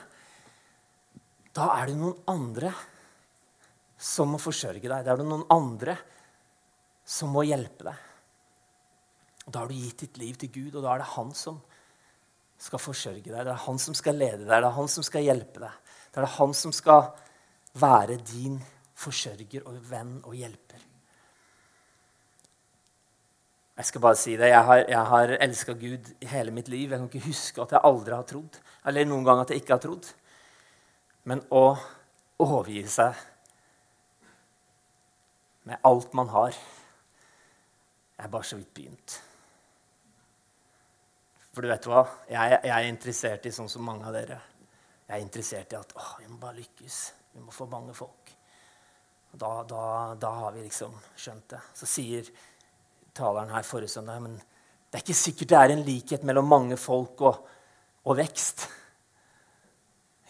Da 1.53 1.69
er 1.77 1.91
det 1.91 1.97
noen 1.99 2.17
andre 2.29 2.71
som 4.03 4.33
må 4.33 4.39
forsørge 4.41 4.87
deg. 4.87 5.03
Da 5.05 5.13
er 5.13 5.21
det 5.21 5.27
noen 5.27 5.45
andre 5.53 5.95
som 7.05 7.33
må 7.33 7.45
hjelpe 7.45 7.87
deg. 7.89 8.09
Da 9.45 9.59
har 9.59 9.69
du 9.69 9.75
gitt 9.75 10.05
ditt 10.05 10.17
liv 10.21 10.37
til 10.39 10.51
Gud, 10.53 10.77
og 10.77 10.85
da 10.85 10.93
er 10.93 11.03
det 11.03 11.11
han 11.13 11.33
som 11.35 11.59
skal 12.63 12.79
forsørge 12.79 13.27
deg. 13.27 13.43
Det 13.43 13.51
er 13.51 13.65
han 13.65 13.81
som 13.81 13.97
skal 13.97 14.17
lede 14.17 14.45
deg, 14.45 14.55
det 14.55 14.69
er 14.69 14.77
han 14.77 14.89
som 14.91 15.05
skal 15.05 15.27
hjelpe 15.27 15.65
deg. 15.65 15.91
Det 16.13 16.21
er 16.21 16.33
han 16.37 16.55
som 16.55 16.73
skal 16.75 17.11
være 17.79 18.17
din 18.29 18.57
forsørger 19.03 19.67
og 19.67 19.77
venn 19.89 20.17
og 20.23 20.35
hjelper. 20.37 20.89
Jeg 23.73 23.89
skal 23.89 24.03
bare 24.05 24.17
si 24.21 24.35
det. 24.37 24.51
Jeg 24.53 24.65
har, 24.67 24.83
jeg 24.85 25.05
har 25.09 25.31
elska 25.41 25.73
Gud 25.73 26.11
hele 26.29 26.53
mitt 26.53 26.67
liv. 26.69 26.91
Jeg 26.91 26.99
kan 26.99 27.07
ikke 27.09 27.27
huske 27.27 27.63
at 27.63 27.73
jeg 27.73 27.85
aldri 27.89 28.13
har 28.13 28.27
trodd, 28.29 28.59
eller 28.85 29.07
noen 29.09 29.25
gang 29.25 29.41
at 29.41 29.49
jeg 29.53 29.63
ikke 29.63 29.73
har 29.73 29.81
trodd. 29.81 30.11
Men 31.29 31.43
å 31.55 31.65
overgi 32.43 32.81
seg 32.91 33.19
med 35.63 35.79
alt 35.87 36.13
man 36.17 36.31
har, 36.33 36.55
er 38.19 38.31
bare 38.31 38.47
så 38.47 38.59
vidt 38.59 38.73
begynt. 38.75 39.15
For 41.53 41.63
du 41.63 41.69
vet 41.69 41.87
hva? 41.87 42.03
Jeg, 42.27 42.57
jeg, 42.65 42.73
er 42.73 42.89
interessert 42.89 43.45
i 43.47 43.53
sånn 43.53 43.69
som 43.71 43.85
mange 43.85 44.07
av 44.09 44.15
dere. 44.15 44.39
Jeg 45.07 45.15
er 45.15 45.23
interessert 45.23 45.73
i 45.73 45.79
at 45.79 45.93
å, 45.95 46.07
vi 46.19 46.27
må 46.27 46.39
bare 46.41 46.57
lykkes. 46.59 46.99
Vi 47.35 47.43
må 47.43 47.53
få 47.53 47.67
mange 47.71 47.95
folk. 47.95 48.33
Da, 49.33 49.51
da, 49.65 49.83
da 50.19 50.31
har 50.41 50.55
vi 50.55 50.65
liksom 50.65 50.93
skjønt 51.17 51.53
det. 51.55 51.61
Så 51.77 51.89
sier 51.89 52.27
taleren 53.15 53.53
her 53.53 53.65
forrige 53.65 53.93
søndag 53.93 54.21
men 54.25 54.39
det 54.93 54.99
er 54.99 55.05
ikke 55.05 55.17
sikkert 55.17 55.49
det 55.49 55.57
er 55.59 55.71
en 55.73 55.85
likhet 55.85 56.25
mellom 56.27 56.49
mange 56.49 56.77
folk 56.77 57.21
og, 57.25 57.37
og 58.05 58.17
vekst. 58.17 58.67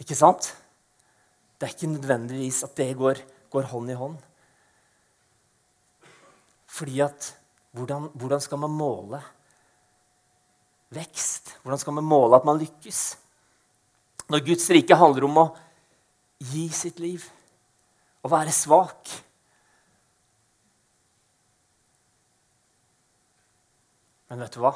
Ikke 0.04 0.16
sant? 0.16 0.54
Det 1.58 1.68
er 1.68 1.76
ikke 1.76 1.92
nødvendigvis 1.94 2.64
at 2.66 2.76
det 2.78 2.90
går, 3.00 3.22
går 3.54 3.70
hånd 3.72 3.92
i 3.92 3.98
hånd. 3.98 4.18
Fordi 6.74 7.00
at 7.06 7.30
hvordan, 7.74 8.10
hvordan 8.14 8.42
skal 8.42 8.62
man 8.62 8.74
måle 8.74 9.20
vekst? 10.94 11.56
Hvordan 11.62 11.82
skal 11.82 11.98
man 11.98 12.08
måle 12.08 12.38
at 12.38 12.46
man 12.46 12.62
lykkes? 12.62 13.04
Når 14.30 14.46
Guds 14.46 14.70
rike 14.74 14.98
handler 14.98 15.28
om 15.28 15.40
å 15.44 15.46
gi 16.54 16.66
sitt 16.74 17.00
liv, 17.04 17.24
å 18.24 18.32
være 18.32 18.54
svak 18.56 19.12
Men 24.34 24.42
vet 24.42 24.56
du 24.56 24.64
hva? 24.64 24.72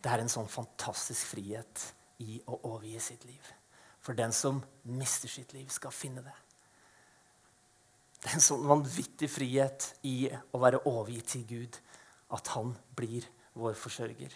Det 0.00 0.08
er 0.08 0.22
en 0.22 0.30
sånn 0.32 0.46
fantastisk 0.48 1.34
frihet 1.34 1.82
i 2.24 2.38
å 2.48 2.56
overgi 2.70 2.96
sitt 3.04 3.26
liv. 3.28 3.50
For 4.04 4.16
den 4.16 4.32
som 4.36 4.60
mister 4.84 5.32
sitt 5.32 5.54
liv, 5.56 5.68
skal 5.72 5.94
finne 5.94 6.24
det. 6.24 6.34
Det 8.20 8.30
er 8.30 8.38
en 8.38 8.44
sånn 8.44 8.64
vanvittig 8.68 9.28
frihet 9.32 9.90
i 10.08 10.28
å 10.28 10.60
være 10.60 10.82
overgitt 10.88 11.34
til 11.34 11.44
Gud 11.48 11.78
at 12.34 12.50
han 12.54 12.72
blir 12.96 13.26
vår 13.56 13.76
forsørger. 13.78 14.32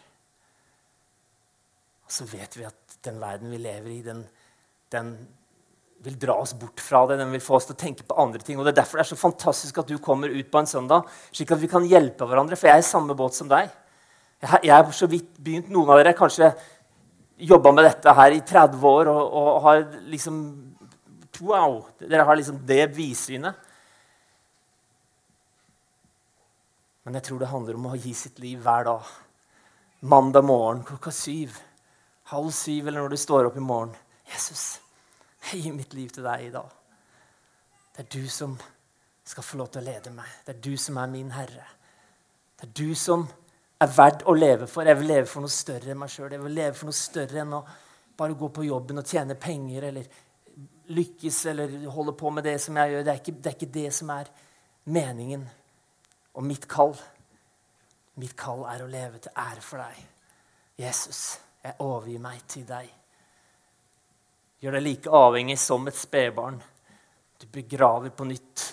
Og 2.09 2.13
så 2.13 2.25
vet 2.29 2.57
vi 2.57 2.65
at 2.69 2.99
den 3.05 3.21
verden 3.21 3.53
vi 3.53 3.61
lever 3.61 3.93
i, 3.93 4.03
den, 4.05 4.23
den 4.93 5.13
vil 6.05 6.17
dra 6.21 6.39
oss 6.41 6.55
bort 6.57 6.81
fra 6.81 7.03
det. 7.11 7.19
Den 7.21 7.33
vil 7.35 7.43
få 7.43 7.59
oss 7.59 7.69
til 7.69 7.77
å 7.77 7.81
tenke 7.81 8.07
på 8.09 8.17
andre 8.21 8.41
ting. 8.45 8.59
Og 8.59 8.65
Det 8.65 8.73
er 8.73 8.81
derfor 8.83 9.01
det 9.01 9.05
er 9.07 9.11
så 9.11 9.21
fantastisk 9.21 9.81
at 9.83 9.91
du 9.91 9.99
kommer 10.01 10.33
ut 10.33 10.51
på 10.53 10.63
en 10.63 10.71
søndag, 10.71 11.09
slik 11.33 11.53
at 11.53 11.61
vi 11.61 11.71
kan 11.71 11.87
hjelpe 11.89 12.29
hverandre. 12.29 12.57
For 12.57 12.71
jeg 12.71 12.81
er 12.81 12.85
i 12.85 12.89
samme 12.89 13.17
båt 13.19 13.37
som 13.37 13.51
deg. 13.51 13.69
Jeg 14.63 14.71
har 14.71 14.93
så 14.95 15.09
vidt 15.11 15.33
begynt. 15.43 15.73
Noen 15.75 15.91
av 15.91 15.99
dere 15.99 16.15
kanskje 16.17 16.53
jobba 17.39 17.73
med 17.73 17.87
dette 17.87 18.15
her 18.19 18.35
i 18.35 18.43
30 18.47 18.89
år 18.89 19.11
og, 19.13 19.23
og, 19.41 19.63
har 19.67 19.85
liksom 20.11 20.41
Wow! 21.39 21.85
Dere 22.03 22.25
har 22.27 22.35
liksom 22.35 22.57
det 22.67 22.89
vidsynet. 22.97 23.55
Men 27.07 27.15
jeg 27.15 27.29
tror 27.29 27.39
det 27.39 27.51
handler 27.53 27.79
om 27.79 27.87
å 27.93 27.95
gi 27.95 28.11
sitt 28.17 28.41
liv 28.43 28.59
hver 28.65 28.89
dag. 28.89 29.13
Mandag 30.11 30.43
morgen 30.49 30.83
klokka 30.89 31.13
syv 31.15 31.55
halv 32.29 32.51
syv 32.53 32.89
eller 32.89 33.01
når 33.01 33.15
du 33.15 33.21
står 33.21 33.49
opp 33.49 33.57
i 33.57 33.65
morgen. 33.65 33.95
'Jesus, 34.29 34.81
jeg 35.49 35.63
gir 35.63 35.77
mitt 35.77 35.95
liv 35.97 36.11
til 36.13 36.27
deg 36.27 36.49
i 36.49 36.53
dag.' 36.53 36.75
Det 37.97 38.05
er 38.05 38.11
du 38.21 38.29
som 38.29 38.59
skal 39.25 39.43
få 39.43 39.57
lov 39.59 39.71
til 39.73 39.83
å 39.83 39.89
lede 39.89 40.13
meg. 40.15 40.29
Det 40.47 40.55
er 40.55 40.61
du 40.63 40.77
som 40.77 40.97
er 41.01 41.09
min 41.11 41.33
herre. 41.35 41.65
Det 42.61 42.69
er 42.69 42.75
du 42.77 42.95
som 42.95 43.27
er 43.79 43.93
verdt 43.95 44.25
å 44.27 44.35
leve 44.35 44.67
for. 44.71 44.87
Jeg 44.87 44.99
vil 44.99 45.13
leve 45.13 45.29
for 45.31 45.45
noe 45.45 45.53
større 45.53 45.93
enn 45.93 46.01
meg 46.01 46.11
sjøl. 46.13 46.33
Jeg 46.35 46.43
vil 46.43 46.57
leve 46.57 46.75
for 46.79 46.91
noe 46.91 46.99
større 46.99 47.43
enn 47.45 47.55
å 47.59 47.63
bare 48.19 48.35
gå 48.39 48.49
på 48.51 48.67
jobben 48.67 48.99
og 48.99 49.07
tjene 49.07 49.39
penger 49.39 49.89
eller 49.91 50.09
lykkes 50.89 51.39
eller 51.53 51.75
holde 51.93 52.15
på 52.19 52.33
med 52.35 52.49
det 52.49 52.57
som 52.63 52.77
jeg 52.81 52.93
gjør. 52.95 53.07
Det 53.07 53.13
er 53.13 53.23
ikke 53.23 53.37
det, 53.37 53.47
er 53.47 53.57
ikke 53.57 53.75
det 53.79 53.89
som 53.95 54.13
er 54.15 54.31
meningen 54.89 55.45
og 56.35 56.47
mitt 56.47 56.67
kall. 56.71 56.97
Mitt 58.19 58.35
kall 58.39 58.65
er 58.67 58.83
å 58.83 58.91
leve 58.91 59.21
til 59.23 59.35
ære 59.39 59.63
for 59.63 59.83
deg, 59.85 60.01
Jesus. 60.83 61.39
Jeg 61.63 61.79
overgir 61.85 62.23
meg 62.23 62.43
til 62.51 62.65
deg. 62.67 62.89
Gjør 64.59 64.75
deg 64.75 64.83
like 64.83 65.13
avhengig 65.15 65.59
som 65.63 65.87
et 65.87 65.99
spedbarn. 65.99 66.59
Du 67.39 67.47
begraver 67.55 68.11
på 68.11 68.27
nytt 68.27 68.65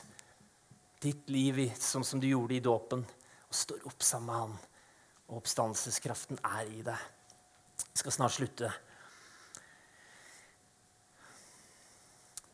ditt 1.06 1.30
liv 1.30 1.60
sånn 1.78 2.06
som 2.08 2.22
du 2.22 2.26
gjorde 2.26 2.56
i 2.58 2.64
dåpen, 2.64 3.04
og 3.06 3.54
står 3.54 3.84
opp 3.86 4.02
sammen 4.02 4.32
med 4.32 4.42
han. 4.42 4.56
Og 5.30 5.42
oppstandelseskraften 5.42 6.40
er 6.46 6.66
i 6.70 6.82
deg. 6.86 7.06
Jeg 7.82 8.02
skal 8.02 8.14
snart 8.14 8.36
slutte. 8.36 8.72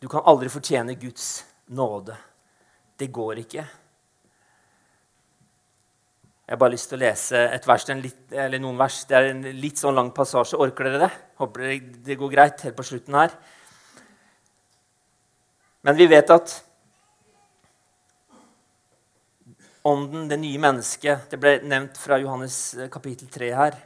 Du 0.01 0.07
kan 0.09 0.25
aldri 0.25 0.49
fortjene 0.49 0.95
Guds 0.97 1.43
nåde. 1.77 2.15
Det 2.97 3.11
går 3.13 3.43
ikke. 3.43 3.65
Jeg 6.51 6.55
har 6.55 6.59
bare 6.59 6.73
lyst 6.73 6.89
til 6.91 6.97
å 6.97 7.03
lese 7.05 7.41
et 7.55 7.67
vers, 7.67 7.85
litt, 7.95 8.33
noen 8.59 8.79
vers. 8.79 9.03
Det 9.07 9.15
er 9.15 9.29
en 9.29 9.45
litt 9.61 9.79
sånn 9.79 9.95
lang 9.95 10.09
passasje. 10.15 10.57
Orker 10.59 10.89
dere 10.89 11.05
det? 11.05 11.11
Håper 11.39 11.67
det 12.07 12.17
går 12.19 12.33
greit 12.33 12.65
helt 12.65 12.75
på 12.75 12.87
slutten 12.87 13.15
her. 13.15 13.35
Men 15.87 15.95
vi 15.97 16.09
vet 16.11 16.33
at 16.33 16.57
ånden, 19.83 20.27
det 20.29 20.37
nye 20.41 20.59
mennesket 20.61 21.31
Det 21.31 21.39
ble 21.41 21.57
nevnt 21.65 21.97
fra 21.99 22.19
Johannes 22.21 22.57
eh, 22.77 22.89
kapittel 22.91 23.29
3 23.31 23.53
her. 23.55 23.77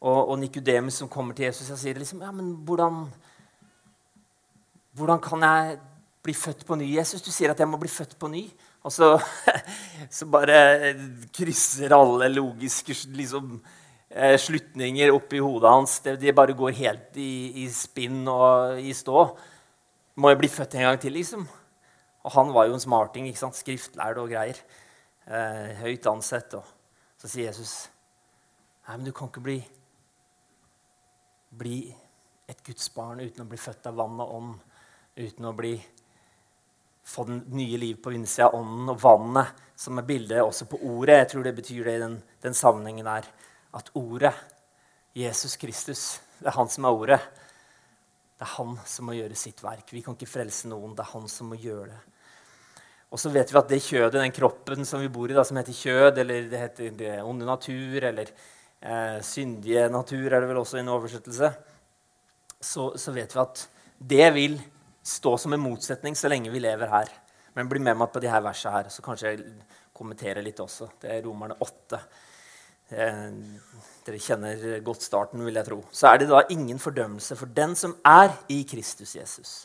Og, 0.00 0.32
og 0.32 0.38
Nikodemus 0.40 1.00
som 1.02 1.10
kommer 1.12 1.36
til 1.36 1.50
Jesus 1.50 1.68
og 1.70 1.78
sier 1.80 1.98
liksom, 2.00 2.22
ja, 2.24 2.30
men 2.32 2.54
hvordan, 2.64 3.02
hvordan 4.96 5.20
kan 5.20 5.44
jeg 5.44 5.74
bli 6.24 6.34
født 6.36 6.64
på 6.68 6.78
ny? 6.80 6.88
Jesus, 6.96 7.20
du 7.20 7.28
sier 7.32 7.52
at 7.52 7.60
jeg 7.60 7.68
må 7.68 7.80
bli 7.80 7.90
født 7.92 8.16
på 8.20 8.30
ny. 8.32 8.46
Og 8.80 8.94
så, 8.94 9.12
så 10.16 10.28
bare 10.32 10.94
krysser 11.36 11.92
alle 11.92 12.30
logiske 12.32 12.96
liksom, 13.18 13.58
eh, 14.08 14.38
slutninger 14.40 15.12
opp 15.12 15.36
i 15.36 15.44
hodet 15.44 15.76
hans. 15.76 16.00
De 16.08 16.36
bare 16.36 16.56
går 16.56 16.76
helt 16.80 17.20
i, 17.20 17.30
i, 17.66 17.68
spinn 17.68 18.22
og 18.24 18.80
i 18.80 18.96
stå. 18.96 19.26
Må 20.20 20.32
jeg 20.32 20.40
bli 20.40 20.52
født 20.52 20.78
en 20.78 20.88
gang 20.88 21.02
til, 21.02 21.18
liksom? 21.20 21.44
Og 22.24 22.32
han 22.34 22.56
var 22.56 22.68
jo 22.68 22.76
en 22.76 22.88
smarting. 22.88 23.28
ikke 23.28 23.44
sant? 23.44 23.60
Skriftlærd 23.60 24.24
og 24.24 24.32
greier 24.32 24.56
eh, 25.30 25.78
høyt 25.80 26.06
ansett. 26.10 26.54
Og 26.58 27.20
så 27.20 27.30
sier 27.30 27.50
Jesus 27.50 27.88
Nei, 28.86 28.96
men 28.96 29.06
du 29.06 29.12
kan 29.14 29.28
ikke 29.30 29.42
bli, 29.44 29.58
bli 31.54 31.76
et 32.50 32.62
Guds 32.66 32.88
barn 32.90 33.20
uten 33.22 33.44
å 33.44 33.46
bli 33.46 33.58
født 33.60 33.86
av 33.86 33.98
vann 34.00 34.18
og 34.18 34.32
ånd. 34.34 34.54
Uten 35.20 35.46
å 35.46 35.52
bli, 35.54 35.76
få 37.06 37.26
den 37.28 37.44
nye 37.54 37.78
liv 37.78 38.00
på 38.02 38.10
innsida 38.16 38.48
av 38.48 38.56
ånden 38.58 38.90
og 38.90 38.98
vannet, 39.02 39.60
som 39.78 40.00
er 40.00 40.08
bildet 40.08 40.42
også 40.42 40.66
på 40.72 40.80
ordet. 40.88 41.20
Jeg 41.20 41.28
tror 41.32 41.46
det 41.46 41.54
betyr 41.60 41.86
det 41.86 41.94
i 41.94 42.02
den, 42.02 42.16
den 42.42 42.56
sammenhengen 42.56 43.06
der. 43.06 43.28
At 43.78 43.92
ordet, 43.94 44.34
Jesus 45.14 45.54
Kristus, 45.60 46.04
det 46.40 46.50
er 46.50 46.58
han 46.58 46.72
som 46.72 46.88
er 46.88 46.98
ordet. 47.04 47.20
Det 48.40 48.48
er 48.48 48.54
han 48.56 48.74
som 48.88 49.06
må 49.06 49.14
gjøre 49.14 49.38
sitt 49.38 49.62
verk. 49.62 49.92
Vi 49.92 50.02
kan 50.02 50.18
ikke 50.18 50.32
frelse 50.34 50.70
noen. 50.72 50.96
Det 50.96 51.04
er 51.04 51.12
han 51.12 51.30
som 51.30 51.52
må 51.52 51.60
gjøre 51.60 51.92
det. 51.92 52.02
Og 53.10 53.18
så 53.18 53.30
vet 53.34 53.50
vi 53.50 53.58
at 53.58 53.70
det 53.70 53.80
kjødet, 53.82 54.20
den 54.22 54.34
kroppen 54.34 54.86
som 54.86 55.02
vi 55.02 55.10
bor 55.10 55.30
i, 55.30 55.34
da, 55.34 55.42
som 55.46 55.58
heter 55.58 55.74
kjød, 55.74 56.20
eller 56.22 56.46
det 56.50 56.60
heter 56.60 56.92
det 56.94 57.14
onde 57.26 57.46
natur, 57.48 58.04
eller 58.06 58.30
eh, 58.30 59.18
syndige 59.26 59.88
natur, 59.90 60.28
er 60.28 60.38
det 60.38 60.50
vel 60.50 60.60
også 60.60 60.78
i 60.78 60.84
en 60.84 60.92
oversettelse, 60.94 61.50
så, 62.60 62.84
så, 62.94 63.14
vet 63.16 63.34
vi 63.34 63.40
at 63.42 63.64
det 64.12 64.28
vil 64.36 64.54
stå 65.02 65.34
som 65.40 65.56
en 65.56 65.62
motsetning 65.62 66.14
så 66.14 66.30
lenge 66.30 66.52
vi 66.52 66.62
lever 66.62 66.92
her. 66.92 67.10
Men 67.56 67.70
bli 67.70 67.82
med 67.82 67.98
meg 67.98 68.12
på 68.12 68.22
de 68.22 68.30
her 68.30 68.44
versene 68.44 68.76
her, 68.76 68.90
så 68.94 69.02
kanskje 69.02 69.32
jeg 69.32 69.46
kommenterer 69.96 70.44
litt 70.44 70.60
også. 70.62 70.92
Det 71.02 71.10
er 71.10 71.24
Romerne 71.24 71.56
8. 71.66 71.98
Eh, 72.94 73.24
dere 74.06 74.22
kjenner 74.22 74.84
godt 74.86 75.02
starten, 75.02 75.42
vil 75.48 75.58
jeg 75.58 75.66
tro. 75.66 75.80
Så 75.90 76.12
er 76.12 76.22
det 76.22 76.30
da 76.30 76.44
ingen 76.54 76.78
fordømmelse 76.78 77.34
for 77.40 77.50
den 77.58 77.74
som 77.80 77.96
er 78.06 78.36
i 78.52 78.62
Kristus 78.70 79.16
Jesus. 79.18 79.56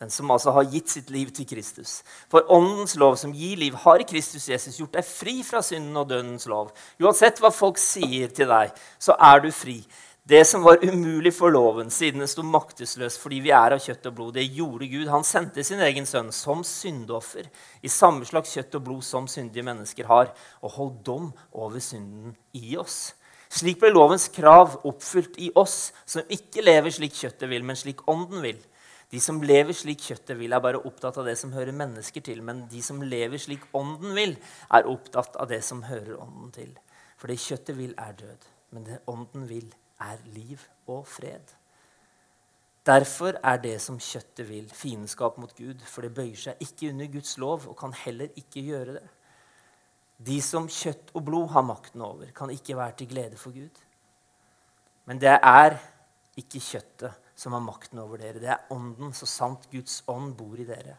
Den 0.00 0.10
som 0.10 0.30
altså 0.32 0.54
har 0.56 0.68
gitt 0.72 0.88
sitt 0.88 1.10
liv 1.12 1.28
til 1.36 1.44
Kristus. 1.44 1.98
For 2.32 2.48
åndens 2.48 2.94
lov 2.96 3.18
som 3.20 3.34
gir 3.36 3.58
liv, 3.60 3.74
har 3.82 4.00
Kristus 4.08 4.48
Jesus 4.48 4.78
gjort 4.80 4.96
deg 4.96 5.04
fri 5.04 5.42
fra 5.44 5.60
synden 5.60 5.98
og 6.00 6.08
dødens 6.08 6.46
lov. 6.48 6.70
Uansett 7.02 7.42
hva 7.42 7.50
folk 7.52 7.76
sier 7.80 8.32
til 8.32 8.48
deg, 8.48 8.72
så 8.96 9.18
er 9.20 9.44
du 9.44 9.50
fri. 9.52 9.82
Det 10.30 10.40
som 10.46 10.64
var 10.64 10.80
umulig 10.84 11.34
for 11.34 11.52
loven, 11.52 11.90
siden 11.90 12.22
den 12.22 12.28
sto 12.30 12.44
maktesløs 12.46 13.16
fordi 13.18 13.42
vi 13.44 13.52
er 13.52 13.74
av 13.74 13.80
kjøtt 13.82 14.08
og 14.08 14.16
blod, 14.16 14.34
det 14.36 14.46
gjorde 14.46 14.88
Gud. 14.88 15.08
Han 15.12 15.24
sendte 15.26 15.64
sin 15.66 15.80
egen 15.84 16.08
sønn 16.08 16.32
som 16.32 16.64
syndoffer 16.64 17.48
i 17.82 17.92
samme 17.92 18.24
slags 18.28 18.52
kjøtt 18.56 18.76
og 18.78 18.84
blod 18.86 19.04
som 19.04 19.28
syndige 19.28 19.66
mennesker 19.66 20.08
har, 20.08 20.32
og 20.64 20.76
holdt 20.76 21.00
dom 21.08 21.32
over 21.52 21.82
synden 21.82 22.36
i 22.56 22.76
oss. 22.80 23.10
Slik 23.50 23.80
ble 23.82 23.90
lovens 23.90 24.28
krav 24.30 24.78
oppfylt 24.86 25.34
i 25.42 25.50
oss 25.58 25.90
som 26.06 26.28
ikke 26.30 26.62
lever 26.62 26.94
slik 26.94 27.16
kjøttet 27.18 27.50
vil, 27.50 27.66
men 27.66 27.76
slik 27.76 28.04
ånden 28.08 28.44
vil. 28.44 28.60
De 29.10 29.18
som 29.18 29.40
lever 29.42 29.74
slik 29.74 30.04
kjøttet 30.06 30.38
vil, 30.38 30.52
er 30.54 30.62
bare 30.62 30.80
opptatt 30.86 31.16
av 31.18 31.26
det 31.26 31.34
som 31.38 31.50
hører 31.54 31.74
mennesker 31.74 32.22
til. 32.22 32.44
Men 32.46 32.66
de 32.70 32.82
som 32.84 33.00
lever 33.02 33.42
slik 33.42 33.64
ånden 33.74 34.14
vil, 34.14 34.36
er 34.70 34.90
opptatt 34.90 35.38
av 35.40 35.48
det 35.50 35.62
som 35.66 35.82
hører 35.88 36.20
ånden 36.20 36.52
til. 36.54 36.76
For 37.18 37.30
det 37.30 37.40
kjøttet 37.42 37.78
vil, 37.78 37.94
er 37.98 38.14
død. 38.20 38.46
Men 38.70 38.86
det 38.86 39.00
ånden 39.10 39.48
vil, 39.50 39.66
er 40.00 40.20
liv 40.30 40.62
og 40.86 41.08
fred. 41.10 41.56
Derfor 42.86 43.36
er 43.44 43.58
det 43.60 43.74
som 43.82 43.98
kjøttet 44.00 44.46
vil, 44.48 44.70
fiendskap 44.72 45.40
mot 45.42 45.50
Gud. 45.58 45.82
For 45.90 46.06
det 46.06 46.14
bøyer 46.14 46.38
seg 46.46 46.62
ikke 46.62 46.92
under 46.94 47.10
Guds 47.10 47.34
lov 47.42 47.66
og 47.68 47.76
kan 47.82 47.96
heller 48.04 48.30
ikke 48.38 48.62
gjøre 48.62 48.94
det. 49.00 49.08
De 50.20 50.36
som 50.44 50.68
kjøtt 50.68 51.10
og 51.16 51.24
blod 51.26 51.48
har 51.50 51.64
makten 51.64 52.02
over, 52.04 52.30
kan 52.36 52.52
ikke 52.52 52.76
være 52.76 52.94
til 53.00 53.10
glede 53.10 53.40
for 53.40 53.56
Gud. 53.56 53.82
Men 55.08 55.18
det 55.18 55.32
er 55.34 55.78
ikke 56.38 56.60
kjøttet 56.62 57.29
som 57.40 57.54
har 57.56 57.62
makten 57.64 58.02
over 58.02 58.20
dere. 58.20 58.40
Det 58.40 58.50
er 58.52 58.74
Ånden, 58.74 59.14
så 59.16 59.28
sant 59.28 59.64
Guds 59.72 60.02
ånd 60.10 60.34
bor 60.36 60.58
i 60.60 60.66
dere. 60.68 60.98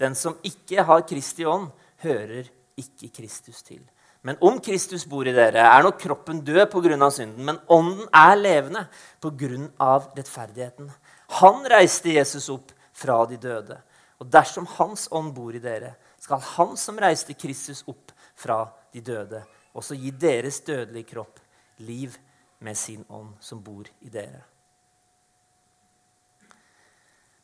Den 0.00 0.16
som 0.16 0.38
ikke 0.42 0.84
har 0.88 1.04
Kristi 1.06 1.44
ånd, 1.46 1.68
hører 2.02 2.48
ikke 2.80 3.10
Kristus 3.20 3.60
til. 3.62 3.82
Men 4.24 4.38
om 4.40 4.56
Kristus 4.64 5.04
bor 5.04 5.28
i 5.28 5.34
dere, 5.36 5.60
er 5.60 5.84
nok 5.84 5.98
kroppen 6.00 6.40
død 6.44 6.66
pga. 6.72 7.10
synden, 7.10 7.44
men 7.44 7.58
ånden 7.68 8.08
er 8.12 8.36
levende 8.36 8.86
pga. 9.20 9.98
rettferdigheten. 10.16 10.90
Han 11.40 11.66
reiste 11.70 12.14
Jesus 12.14 12.48
opp 12.48 12.72
fra 12.92 13.26
de 13.26 13.36
døde. 13.36 13.78
Og 14.18 14.26
dersom 14.26 14.66
Hans 14.78 15.08
ånd 15.10 15.34
bor 15.34 15.54
i 15.54 15.58
dere, 15.58 15.94
skal 16.18 16.40
Han 16.40 16.76
som 16.76 16.98
reiste 16.98 17.34
Kristus 17.34 17.84
opp 17.86 18.12
fra 18.34 18.72
de 18.92 19.00
døde, 19.00 19.44
også 19.74 19.94
gi 19.94 20.10
deres 20.10 20.60
dødelige 20.60 21.04
kropp 21.04 21.40
liv 21.78 22.16
med 22.60 22.76
sin 22.76 23.04
ånd 23.10 23.34
som 23.40 23.62
bor 23.62 23.84
i 24.00 24.08
dere. 24.08 24.53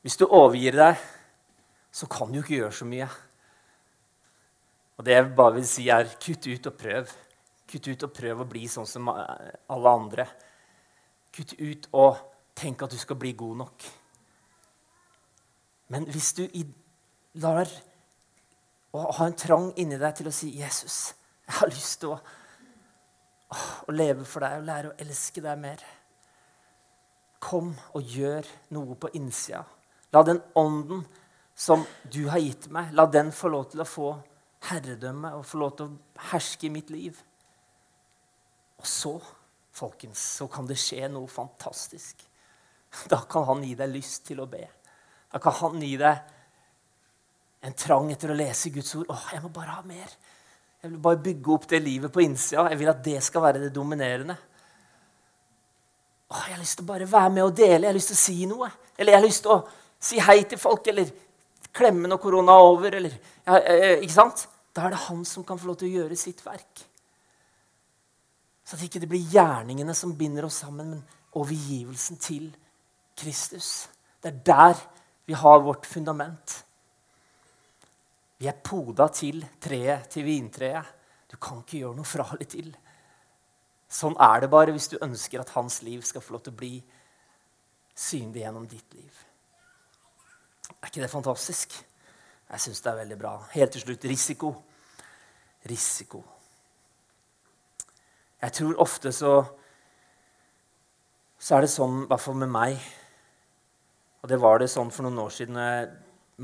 Hvis 0.00 0.16
du 0.16 0.24
overgir 0.26 0.76
deg, 0.78 1.00
så 1.92 2.06
kan 2.08 2.30
du 2.32 2.40
ikke 2.40 2.62
gjøre 2.62 2.72
så 2.72 2.86
mye. 2.88 3.08
Og 4.96 5.04
det 5.04 5.16
jeg 5.16 5.28
bare 5.36 5.56
vil 5.58 5.66
si, 5.68 5.88
er 5.88 6.08
kutt 6.20 6.46
ut 6.48 6.68
og 6.70 6.78
prøv. 6.80 7.12
Kutt 7.70 7.88
ut 7.88 8.06
og 8.06 8.12
prøv 8.16 8.42
å 8.42 8.48
bli 8.48 8.66
sånn 8.68 8.88
som 8.88 9.10
alle 9.12 9.92
andre. 9.92 10.26
Kutt 11.34 11.54
ut 11.60 11.88
og 11.96 12.18
tenk 12.56 12.84
at 12.84 12.92
du 12.92 12.98
skal 13.00 13.18
bli 13.20 13.32
god 13.36 13.62
nok. 13.62 13.86
Men 15.90 16.06
hvis 16.08 16.32
du 16.38 16.44
lar 17.42 17.68
å 18.94 19.06
ha 19.18 19.26
en 19.26 19.38
trang 19.38 19.70
inni 19.78 19.98
deg 19.98 20.16
til 20.16 20.28
å 20.28 20.34
si 20.34 20.50
'Jesus, 20.50 21.14
jeg 21.46 21.56
har 21.60 21.68
lyst 21.68 22.00
til 22.00 22.14
å, 22.14 22.20
å 23.88 23.92
leve 23.92 24.24
for 24.24 24.40
deg 24.40 24.58
og 24.58 24.68
lære 24.68 24.90
å 24.90 24.98
elske 24.98 25.42
deg 25.42 25.58
mer' 25.58 25.88
Kom 27.40 27.72
og 27.96 28.02
gjør 28.04 28.44
noe 28.76 28.94
på 29.00 29.08
innsida. 29.16 29.64
La 30.12 30.22
den 30.26 30.40
ånden 30.58 31.04
som 31.54 31.84
du 32.10 32.24
har 32.28 32.40
gitt 32.42 32.70
meg, 32.72 32.92
la 32.96 33.06
den 33.06 33.30
få 33.36 33.50
lov 33.52 33.68
til 33.70 33.82
å 33.82 33.88
få 33.88 34.14
herredømme 34.70 35.34
og 35.36 35.46
få 35.46 35.60
lov 35.60 35.76
til 35.76 35.90
å 35.90 36.24
herske 36.30 36.66
i 36.68 36.72
mitt 36.72 36.90
liv. 36.92 37.20
Og 38.80 38.88
så, 38.88 39.12
folkens, 39.76 40.22
så 40.40 40.48
kan 40.50 40.68
det 40.68 40.78
skje 40.80 41.08
noe 41.12 41.28
fantastisk. 41.30 42.24
Da 43.12 43.20
kan 43.30 43.46
han 43.48 43.64
gi 43.64 43.74
deg 43.78 43.92
lyst 43.92 44.24
til 44.30 44.40
å 44.42 44.48
be. 44.50 44.64
Da 45.30 45.38
kan 45.42 45.54
han 45.60 45.82
gi 45.84 45.94
deg 46.00 46.36
en 47.68 47.76
trang 47.76 48.08
etter 48.10 48.32
å 48.32 48.38
lese 48.38 48.72
Guds 48.72 48.94
ord. 48.96 49.10
Åh, 49.12 49.26
jeg 49.36 49.44
må 49.44 49.50
bare 49.54 49.76
ha 49.76 49.84
mer. 49.86 50.14
Jeg 50.80 50.94
vil 50.94 51.02
bare 51.04 51.20
bygge 51.22 51.52
opp 51.52 51.68
det 51.68 51.82
livet 51.84 52.12
på 52.12 52.22
innsida. 52.24 52.70
Jeg 52.72 52.80
vil 52.80 52.90
at 52.90 53.04
det 53.04 53.18
skal 53.22 53.44
være 53.44 53.66
det 53.66 53.74
dominerende. 53.74 54.36
Åh, 56.30 56.46
jeg 56.48 56.56
har 56.56 56.62
lyst 56.62 56.80
til 56.80 56.86
å 56.86 56.92
bare 56.94 57.10
være 57.10 57.34
med 57.36 57.44
og 57.44 57.52
dele. 57.58 57.84
Jeg 57.84 57.92
har 57.92 57.98
lyst 57.98 58.12
til 58.14 58.18
å 58.18 58.24
si 58.24 58.48
noe. 58.48 58.70
Eller 58.96 59.12
jeg 59.12 59.20
har 59.20 59.26
lyst 59.28 59.44
til 59.44 59.54
å 59.54 59.60
si 60.00 60.20
hei 60.24 60.42
til 60.48 60.60
folk, 60.60 60.86
eller 60.90 61.10
klemme 61.76 62.08
når 62.08 62.20
korona 62.22 62.56
er 62.56 62.68
over. 62.70 62.96
Eller, 63.00 63.16
ja, 63.46 63.58
ikke 63.98 64.16
sant? 64.16 64.46
Da 64.74 64.86
er 64.86 64.94
det 64.94 65.04
han 65.08 65.24
som 65.28 65.44
kan 65.46 65.58
få 65.60 65.70
lov 65.70 65.80
til 65.80 65.90
å 65.90 66.00
gjøre 66.00 66.18
sitt 66.18 66.42
verk. 66.46 66.86
Så 68.64 68.76
at 68.76 68.84
ikke 68.86 69.02
det 69.02 69.10
blir 69.10 69.32
gjerningene 69.32 69.94
som 69.98 70.14
binder 70.16 70.46
oss 70.46 70.60
sammen, 70.62 70.92
men 70.94 71.38
overgivelsen 71.38 72.20
til 72.22 72.50
Kristus. 73.18 73.88
Det 74.22 74.30
er 74.30 74.42
der 74.46 74.82
vi 75.26 75.34
har 75.34 75.62
vårt 75.62 75.86
fundament. 75.86 76.54
Vi 78.40 78.48
er 78.48 78.62
poda 78.64 79.08
til 79.12 79.42
treet, 79.60 80.06
til 80.10 80.24
vintreet. 80.24 80.96
Du 81.30 81.36
kan 81.36 81.60
ikke 81.60 81.82
gjøre 81.82 81.98
noe 81.98 82.08
fra 82.08 82.24
eller 82.32 82.48
til. 82.50 82.70
Sånn 83.90 84.14
er 84.22 84.44
det 84.44 84.50
bare 84.50 84.72
hvis 84.74 84.88
du 84.92 85.00
ønsker 85.02 85.42
at 85.42 85.52
hans 85.56 85.80
liv 85.82 86.02
skal 86.06 86.22
få 86.22 86.36
lov 86.36 86.44
til 86.46 86.54
å 86.54 86.60
bli 86.62 86.72
synlig 87.98 88.44
gjennom 88.44 88.70
ditt 88.70 88.94
liv. 88.94 89.26
Er 90.80 90.88
ikke 90.88 91.04
det 91.04 91.12
fantastisk? 91.12 91.76
Jeg 92.50 92.62
syns 92.64 92.82
det 92.82 92.90
er 92.90 93.00
veldig 93.02 93.18
bra. 93.20 93.34
Helt 93.52 93.72
til 93.76 93.84
slutt 93.84 94.04
risiko. 94.10 94.52
Risiko. 95.68 96.22
Jeg 98.40 98.54
tror 98.56 98.80
ofte 98.80 99.12
så, 99.12 99.34
så 101.38 101.56
er 101.56 101.66
det 101.66 101.72
sånn, 101.72 102.06
i 102.06 102.08
hvert 102.08 102.24
fall 102.24 102.38
med 102.40 102.48
meg 102.48 102.78
Og 104.22 104.30
det 104.32 104.38
var 104.40 104.62
det 104.62 104.70
sånn 104.72 104.92
for 104.92 105.04
noen 105.04 105.20
år 105.20 105.34
siden 105.34 105.58
når 105.58 105.68
jeg 105.68 105.90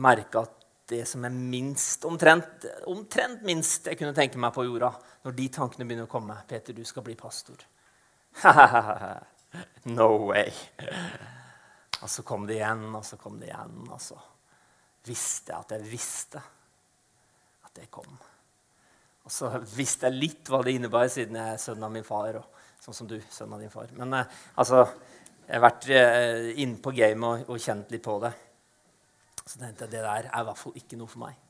merka 0.04 0.42
at 0.44 0.66
det 0.86 1.02
som 1.08 1.24
er 1.26 1.32
minst, 1.34 2.04
omtrent, 2.06 2.66
omtrent 2.86 3.42
minst 3.48 3.88
jeg 3.88 3.98
kunne 3.98 4.14
tenke 4.14 4.38
meg 4.38 4.52
på 4.54 4.64
jorda, 4.68 4.92
når 5.26 5.34
de 5.34 5.48
tankene 5.56 5.88
begynner 5.88 6.06
å 6.06 6.12
komme 6.12 6.36
Peter, 6.46 6.76
du 6.76 6.84
skal 6.86 7.02
bli 7.02 7.16
pastor. 7.18 7.64
no 9.98 10.10
way. 10.28 10.52
Og 12.02 12.10
så 12.12 12.24
kom 12.26 12.44
det 12.48 12.58
igjen, 12.58 12.88
og 12.94 13.04
så 13.06 13.18
kom 13.20 13.38
det 13.40 13.50
igjen. 13.50 13.78
Og 13.88 14.00
så 14.02 14.18
visste 15.06 15.52
jeg 15.54 15.64
at 15.64 15.76
jeg 15.76 15.90
visste 15.90 16.42
at 17.66 17.72
det 17.78 17.88
kom. 17.92 18.10
Og 19.26 19.32
så 19.32 19.50
visste 19.74 20.10
jeg 20.10 20.20
litt 20.20 20.50
hva 20.52 20.60
det 20.62 20.76
innebar, 20.76 21.08
siden 21.10 21.38
jeg 21.40 21.56
er 21.56 21.62
sønnen 21.62 21.88
av 21.88 21.94
min 21.94 22.06
far. 22.06 22.38
og 22.42 22.52
sånn 22.86 22.94
som 22.94 23.08
du, 23.10 23.16
sønnen 23.30 23.56
av 23.56 23.64
din 23.64 23.72
far. 23.72 23.90
Men 23.98 24.14
eh, 24.14 24.36
altså, 24.60 24.84
jeg 25.46 25.56
har 25.56 25.64
vært 25.64 25.88
eh, 25.90 26.52
inne 26.62 26.78
på 26.82 26.92
gamet 26.94 27.46
og, 27.46 27.56
og, 27.56 27.62
kjent 27.62 27.90
litt 27.94 28.04
på 28.04 28.18
det. 28.22 28.32
Så 29.42 29.58
tenkte 29.58 29.86
jeg 29.86 29.96
det 29.96 30.04
der 30.04 30.28
er 30.30 30.42
i 30.42 30.46
hvert 30.46 30.60
fall 30.60 30.78
ikke 30.78 30.98
noe 31.00 31.10
for 31.10 31.24
meg. 31.24 31.42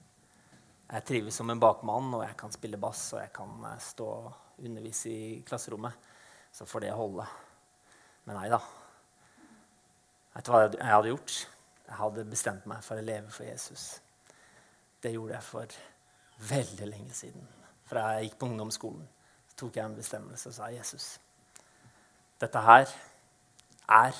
Jeg 0.86 1.06
trives 1.08 1.36
som 1.40 1.50
en 1.50 1.60
bakmann, 1.60 2.12
og 2.14 2.22
jeg 2.22 2.36
kan 2.38 2.54
spille 2.54 2.80
bass 2.80 3.08
og 3.16 3.20
jeg 3.24 3.34
kan 3.36 3.68
eh, 3.72 3.78
stå 3.82 4.08
og 4.14 4.64
undervise 4.64 5.12
i 5.12 5.38
klasserommet. 5.44 6.12
Så 6.56 6.64
får 6.68 6.86
det 6.86 6.96
holde. 6.96 7.26
Men 8.24 8.40
nei 8.40 8.48
da. 8.52 8.62
Vet 10.36 10.44
du 10.44 10.52
hva 10.52 10.66
jeg 10.68 10.92
hadde 10.92 11.12
gjort? 11.14 11.34
Jeg 11.86 11.96
hadde 11.96 12.24
bestemt 12.28 12.66
meg 12.68 12.82
for 12.84 13.00
å 13.00 13.04
leve 13.04 13.30
for 13.32 13.46
Jesus. 13.48 13.84
Det 15.00 15.14
gjorde 15.14 15.32
jeg 15.32 15.46
for 15.46 15.76
veldig 16.50 16.88
lenge 16.90 17.14
siden. 17.16 17.46
Fra 17.88 18.02
jeg 18.16 18.26
gikk 18.26 18.40
på 18.42 18.50
ungdomsskolen, 18.50 19.06
så 19.48 19.60
tok 19.62 19.78
jeg 19.78 19.88
en 19.88 19.96
bestemmelse 19.96 20.50
og 20.50 20.56
sa 20.58 20.68
Jesus. 20.74 21.06
Dette 22.36 22.60
her 22.66 22.84
er 23.96 24.18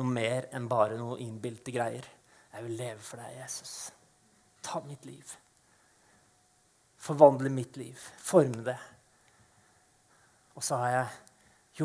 noe 0.00 0.16
mer 0.18 0.48
enn 0.56 0.66
bare 0.70 0.98
noe 0.98 1.20
innbilte 1.22 1.76
greier. 1.76 2.10
Jeg 2.50 2.66
vil 2.66 2.74
leve 2.80 2.98
for 3.04 3.22
deg, 3.22 3.36
Jesus. 3.44 3.74
Ta 4.66 4.82
mitt 4.82 5.06
liv. 5.06 5.36
Forvandle 6.98 7.54
mitt 7.54 7.78
liv. 7.78 8.02
Forme 8.18 8.64
det. 8.66 8.78
Og 10.58 10.66
så 10.66 10.82
har 10.82 10.96
jeg 10.96 11.18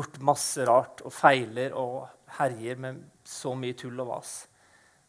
gjort 0.00 0.22
masse 0.34 0.66
rart 0.66 1.06
og 1.06 1.14
feiler 1.14 1.78
og 1.78 2.15
herjer 2.38 2.76
med 2.80 3.00
så 3.24 3.54
mye 3.58 3.76
tull 3.78 4.00
og 4.02 4.10
vas. 4.10 4.34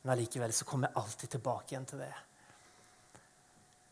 Men 0.01 0.13
allikevel 0.15 0.53
så 0.53 0.65
kommer 0.65 0.89
jeg 0.89 1.01
alltid 1.01 1.33
tilbake 1.35 1.73
igjen 1.73 1.87
til 1.89 2.03
det. 2.03 2.13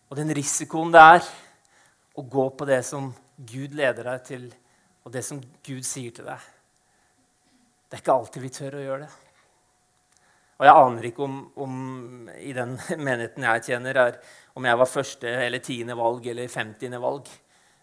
Og 0.09 0.17
den 0.19 0.33
risikoen 0.37 0.93
det 0.93 1.01
er 1.01 1.27
å 2.15 2.23
gå 2.23 2.45
på 2.55 2.67
det 2.69 2.81
som 2.87 3.09
Gud 3.35 3.75
leder 3.75 4.07
deg 4.07 4.25
til, 4.27 4.45
og 5.03 5.11
det 5.11 5.25
som 5.25 5.41
Gud 5.65 5.83
sier 5.85 6.13
til 6.15 6.25
deg 6.25 6.41
Det 7.85 7.97
er 7.97 8.01
ikke 8.01 8.15
alltid 8.15 8.41
vi 8.41 8.49
tør 8.53 8.77
å 8.79 8.83
gjøre 8.85 9.03
det. 9.03 9.13
Og 10.55 10.65
jeg 10.65 10.81
aner 10.85 11.07
ikke 11.09 11.25
om, 11.25 11.39
om 11.61 11.75
i 12.39 12.53
den 12.55 12.77
menigheten 13.07 13.45
jeg 13.49 13.65
tjener, 13.67 13.99
er, 13.99 14.19
om 14.55 14.65
jeg 14.65 14.79
var 14.79 14.91
første 14.91 15.33
eller 15.45 15.63
tiende 15.63 15.97
valg 15.99 16.27
eller 16.31 16.51
femtiende 16.51 17.01
valg 17.03 17.27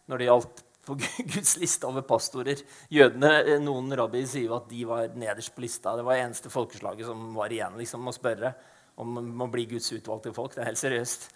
når 0.09 0.18
det 0.18 0.28
gjaldt 0.28 0.62
på 0.86 0.96
Guds 1.34 1.56
liste 1.62 1.86
over 1.86 2.04
pastorer. 2.06 2.62
Jødene, 2.90 3.32
eh, 3.44 3.60
Noen 3.62 3.92
rabbier 3.96 4.26
sier 4.26 4.48
jo 4.48 4.56
at 4.58 4.68
de 4.70 4.84
var 4.88 5.12
nederst 5.14 5.54
på 5.54 5.64
lista. 5.64 5.94
Det 5.96 6.06
var 6.06 6.18
eneste 6.18 6.50
folkeslaget 6.50 7.06
som 7.06 7.30
var 7.36 7.52
igjen 7.54 7.76
liksom, 7.78 8.08
å 8.08 8.14
spørre 8.14 8.54
om 9.02 9.42
å 9.42 9.50
bli 9.50 9.66
Guds 9.70 9.92
utvalgte 9.94 10.34
folk. 10.34 10.54
Det 10.54 10.64
er 10.64 10.70
helt 10.72 10.80
seriøst. 10.80 11.28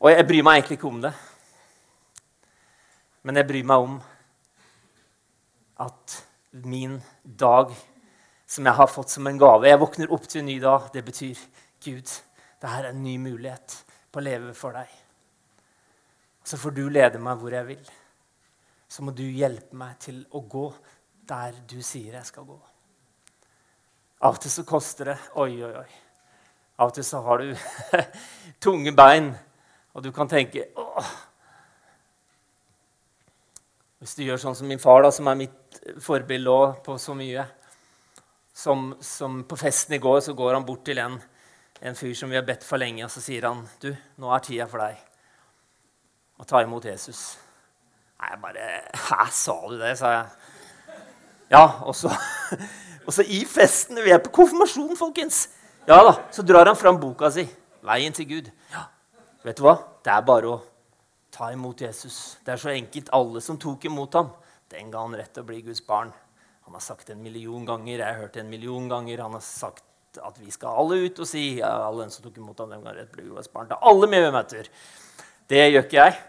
Og 0.00 0.10
jeg 0.10 0.26
bryr 0.26 0.46
meg 0.46 0.58
egentlig 0.58 0.80
ikke 0.80 0.90
om 0.90 1.04
det. 1.04 1.12
Men 3.22 3.36
jeg 3.36 3.48
bryr 3.50 3.68
meg 3.68 3.86
om 3.86 4.00
at 5.80 6.16
min 6.64 6.98
dag 7.24 7.72
som 8.50 8.66
jeg 8.66 8.74
har 8.74 8.88
fått 8.90 9.12
som 9.12 9.26
en 9.30 9.38
gave 9.38 9.68
Jeg 9.68 9.78
våkner 9.78 10.10
opp 10.12 10.26
til 10.26 10.40
en 10.40 10.48
ny 10.50 10.58
dag. 10.58 10.88
Det 10.92 11.04
betyr 11.06 11.38
Gud, 11.84 12.10
det 12.60 12.72
her 12.72 12.88
er 12.88 12.90
en 12.90 13.04
ny 13.04 13.14
mulighet 13.22 13.76
på 14.10 14.18
å 14.18 14.24
leve 14.24 14.54
for 14.58 14.74
deg. 14.74 14.88
Så 16.42 16.58
får 16.58 16.74
du 16.74 16.88
lede 16.90 17.20
meg 17.22 17.38
hvor 17.38 17.54
jeg 17.54 17.68
vil 17.68 17.92
så 18.90 19.04
må 19.06 19.14
du 19.14 19.22
hjelpe 19.22 19.76
meg 19.78 19.98
til 20.02 20.24
å 20.34 20.42
gå 20.50 20.66
der 21.30 21.54
du 21.70 21.78
sier 21.86 22.16
jeg 22.18 22.26
skal 22.26 22.46
gå. 22.48 22.58
Av 24.26 24.34
og 24.34 24.40
til 24.42 24.52
så 24.52 24.64
koster 24.68 25.12
det. 25.12 25.18
Oi, 25.40 25.52
oi, 25.62 25.72
oi. 25.78 25.90
Av 26.80 26.90
og 26.90 26.96
til 26.96 27.06
så 27.06 27.20
har 27.22 27.44
du 27.44 27.52
tunge 28.64 28.92
bein, 28.96 29.30
og 29.94 30.04
du 30.04 30.10
kan 30.16 30.28
tenke 30.30 30.66
Åh. 30.80 31.10
Hvis 34.00 34.16
du 34.16 34.22
gjør 34.24 34.40
sånn 34.40 34.56
som 34.56 34.68
min 34.68 34.80
far, 34.80 35.02
da, 35.04 35.10
som 35.12 35.28
er 35.28 35.36
mitt 35.36 35.80
forbilde 36.00 36.56
på 36.84 36.96
så 36.98 37.12
mye 37.16 37.44
som, 38.56 38.94
som, 39.04 39.42
På 39.48 39.58
festen 39.60 39.94
i 39.96 40.00
går 40.02 40.22
så 40.24 40.34
går 40.36 40.56
han 40.56 40.66
bort 40.66 40.82
til 40.88 40.98
en, 41.00 41.14
en 41.80 41.96
fyr 41.96 42.16
som 42.16 42.32
vi 42.32 42.36
har 42.36 42.48
bedt 42.48 42.64
for 42.66 42.80
lenge, 42.80 43.04
og 43.06 43.12
så 43.12 43.22
sier 43.22 43.46
han, 43.46 43.62
'Du, 43.80 43.92
nå 44.18 44.32
er 44.34 44.42
tida 44.44 44.66
for 44.68 44.82
deg 44.82 44.98
å 46.40 46.48
ta 46.48 46.64
imot 46.64 46.90
Jesus.' 46.90 47.49
Nei, 48.20 48.30
jeg 48.34 48.40
bare 48.42 48.68
Hæ, 49.08 49.26
sa 49.32 49.56
du 49.68 49.78
det? 49.80 49.94
sa 49.98 50.12
jeg. 50.12 50.26
Ja, 51.50 51.64
og 51.88 51.96
så, 51.96 52.12
og 53.06 53.12
så 53.16 53.24
i 53.26 53.42
festen 53.48 53.98
Vi 54.04 54.12
er 54.12 54.20
på 54.22 54.32
konfirmasjon, 54.42 54.92
folkens. 54.98 55.48
Ja 55.88 56.02
da, 56.06 56.18
Så 56.30 56.44
drar 56.46 56.68
han 56.68 56.76
fram 56.76 57.00
boka 57.00 57.30
si. 57.32 57.48
'Veien 57.80 58.12
til 58.12 58.26
Gud'. 58.28 58.50
Ja, 58.74 58.84
Vet 59.42 59.56
du 59.56 59.64
hva? 59.64 59.78
Det 60.04 60.12
er 60.12 60.20
bare 60.20 60.50
å 60.52 60.58
ta 61.32 61.48
imot 61.52 61.80
Jesus. 61.80 62.36
Det 62.44 62.52
er 62.52 62.60
så 62.60 62.68
enkelt. 62.74 63.08
Alle 63.16 63.40
som 63.40 63.56
tok 63.58 63.86
imot 63.88 64.14
ham, 64.18 64.28
den 64.68 64.90
ga 64.92 65.00
han 65.00 65.16
rett 65.16 65.32
til 65.32 65.42
å 65.42 65.48
bli 65.48 65.62
Guds 65.64 65.80
barn. 65.86 66.12
Han 66.66 66.76
har 66.76 66.82
sagt 66.84 67.06
det 67.08 67.16
en 67.16 67.22
million 67.24 67.64
ganger. 67.64 68.02
Jeg 68.02 68.04
har 68.04 68.20
hørt 68.20 68.34
det 68.36 68.42
en 68.44 68.50
million 68.52 68.88
ganger. 68.88 69.22
Han 69.24 69.32
har 69.38 69.40
sagt 69.40 70.20
at 70.20 70.36
vi 70.42 70.52
skal 70.52 70.76
alle 70.82 71.06
ut 71.06 71.22
og 71.22 71.28
si 71.30 71.44
ja, 71.62 71.70
alle 71.86 72.10
som 72.12 72.26
tok 72.26 72.36
imot 72.36 72.60
ham, 72.60 72.74
den 72.74 72.84
ga 72.84 72.92
rett 72.92 73.08
til 73.08 73.16
å 73.16 73.22
bli 73.22 73.30
Guds 73.32 73.48
barn. 73.48 73.70
Det 73.70 73.78
er 73.78 73.88
alle 73.90 74.10
vi 74.12 74.20
møter. 74.36 74.68
Det 75.50 75.64
gjør 75.70 75.86
ikke 75.88 76.04
jeg. 76.04 76.20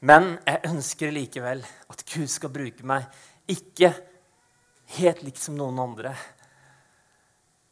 Men 0.00 0.38
jeg 0.46 0.64
ønsker 0.70 1.12
likevel 1.12 1.60
at 1.92 2.04
Gud 2.08 2.30
skal 2.32 2.52
bruke 2.52 2.86
meg 2.88 3.04
ikke 3.50 3.90
helt 4.96 5.20
likt 5.26 5.42
som 5.42 5.58
noen 5.58 5.78
andre, 5.82 6.14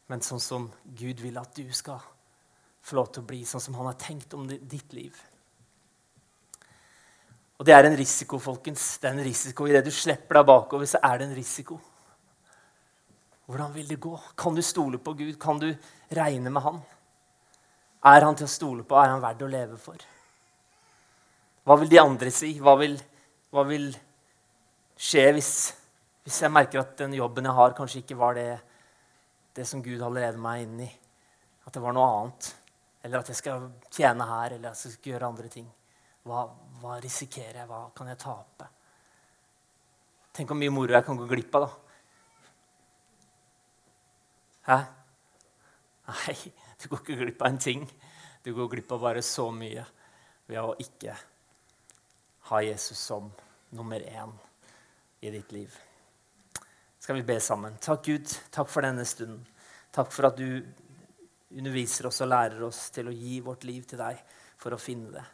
men 0.09 0.21
sånn 0.25 0.41
som 0.41 0.67
Gud 0.83 1.21
vil 1.21 1.37
at 1.41 1.57
du 1.57 1.65
skal 1.73 1.99
få 2.85 2.97
lov 2.97 3.09
til 3.13 3.23
å 3.23 3.29
bli, 3.29 3.41
sånn 3.45 3.63
som 3.63 3.77
han 3.77 3.89
har 3.89 3.97
tenkt 4.01 4.33
om 4.37 4.45
ditt 4.49 4.93
liv. 4.97 5.17
Og 7.59 7.67
det 7.67 7.75
er 7.75 7.89
en 7.89 7.97
risiko, 7.99 8.39
folkens. 8.39 8.83
Det 9.01 9.09
er 9.09 9.17
en 9.17 9.25
risiko. 9.25 9.65
Idet 9.67 9.83
du 9.83 9.91
slipper 9.91 10.39
deg 10.39 10.45
bakover, 10.47 10.87
så 10.87 11.01
er 11.03 11.19
det 11.19 11.27
en 11.27 11.35
risiko. 11.35 11.75
Hvordan 13.49 13.73
vil 13.73 13.89
det 13.89 13.99
gå? 13.99 14.13
Kan 14.39 14.55
du 14.55 14.61
stole 14.63 15.01
på 15.03 15.13
Gud? 15.19 15.33
Kan 15.41 15.59
du 15.59 15.67
regne 16.15 16.53
med 16.53 16.63
Han? 16.63 16.79
Er 18.05 18.23
han 18.23 18.37
til 18.39 18.47
å 18.47 18.53
stole 18.53 18.85
på? 18.87 18.95
Er 18.95 19.11
han 19.11 19.21
verdt 19.21 19.43
å 19.43 19.51
leve 19.51 19.75
for? 19.81 19.99
Hva 21.69 21.75
vil 21.77 21.91
de 21.91 21.99
andre 22.01 22.31
si? 22.33 22.55
Hva 22.57 22.71
vil, 22.79 22.95
hva 23.53 23.61
vil 23.69 23.91
skje 24.97 25.25
hvis, 25.35 25.49
hvis, 26.25 26.39
jeg 26.41 26.49
merker 26.49 26.81
at 26.81 26.95
den 26.97 27.13
jobben 27.13 27.45
jeg 27.45 27.53
har, 27.59 27.75
kanskje 27.77 28.01
ikke 28.01 28.17
var 28.17 28.33
det, 28.39 28.55
det 29.53 29.67
som 29.69 29.83
Gud 29.85 30.01
hadde 30.01 30.17
ledet 30.17 30.41
meg 30.41 30.63
inn 30.63 30.81
i? 30.87 30.89
At 31.69 31.77
det 31.77 31.83
var 31.85 31.93
noe 31.93 32.07
annet? 32.15 32.49
Eller 33.05 33.21
at 33.21 33.29
jeg 33.29 33.37
skal 33.37 33.69
tjene 33.85 34.25
her, 34.31 34.57
eller 34.57 34.73
at 34.73 34.81
jeg 34.81 34.95
skal 34.95 35.13
gjøre 35.13 35.29
andre 35.29 35.53
ting? 35.59 35.69
Hva, 36.25 36.47
hva 36.81 36.97
risikerer 37.05 37.61
jeg? 37.61 37.69
Hva 37.69 37.85
kan 38.01 38.09
jeg 38.09 38.23
tape? 38.25 38.73
Tenk 40.33 40.49
hvor 40.49 40.63
mye 40.65 40.73
moro 40.73 40.97
jeg 40.97 41.05
kan 41.05 41.21
gå 41.21 41.29
glipp 41.29 41.61
av, 41.61 41.69
da. 41.69 41.71
Hæ? 44.73 44.83
Nei, 46.09 46.39
du 46.81 46.89
går 46.89 47.05
ikke 47.05 47.23
glipp 47.27 47.45
av 47.45 47.53
en 47.53 47.65
ting. 47.69 47.89
Du 48.41 48.55
går 48.57 48.73
glipp 48.73 48.97
av 48.97 49.05
bare 49.11 49.21
så 49.21 49.51
mye 49.53 49.85
ved 50.49 50.65
å 50.65 50.73
ikke 50.81 51.13
ha 52.49 52.61
Jesus 52.63 52.99
som 52.99 53.31
nummer 53.69 53.99
én 53.99 54.31
i 55.19 55.31
ditt 55.31 55.51
liv. 55.51 55.79
Skal 56.99 57.15
vi 57.15 57.23
be 57.23 57.39
sammen? 57.39 57.77
Takk, 57.81 58.05
Gud. 58.05 58.31
Takk 58.49 58.69
for 58.69 58.85
denne 58.85 59.05
stunden. 59.05 59.43
Takk 59.93 60.11
for 60.13 60.29
at 60.29 60.37
du 60.37 60.63
underviser 61.57 62.09
oss 62.09 62.21
og 62.21 62.29
lærer 62.29 62.63
oss 62.65 62.87
til 62.93 63.09
å 63.09 63.13
gi 63.13 63.39
vårt 63.45 63.65
liv 63.69 63.85
til 63.89 64.01
deg 64.01 64.19
for 64.59 64.73
å 64.73 64.81
finne 64.81 65.13
det. 65.13 65.25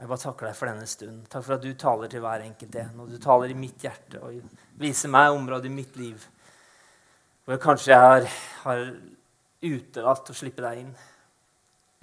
Jeg 0.00 0.10
bare 0.10 0.24
takker 0.24 0.48
deg 0.48 0.58
for 0.58 0.72
denne 0.72 0.88
stunden. 0.90 1.22
Takk 1.30 1.46
for 1.46 1.56
at 1.56 1.64
du 1.64 1.72
taler 1.78 2.10
til 2.10 2.24
hver 2.24 2.48
enkelt 2.48 2.80
en. 2.82 3.00
Og 3.04 3.12
du 3.12 3.20
taler 3.22 3.52
i 3.52 3.58
mitt 3.58 3.84
hjerte 3.84 4.24
og 4.24 4.58
viser 4.80 5.12
meg 5.12 5.36
områder 5.36 5.70
i 5.70 5.76
mitt 5.76 6.00
liv 6.00 6.28
hvor 7.42 7.58
jeg 7.58 7.98
har, 7.98 8.28
har 8.62 8.84
utelatt 9.66 10.30
å 10.30 10.36
slippe 10.36 10.62
deg 10.62 10.84
inn. 10.84 10.92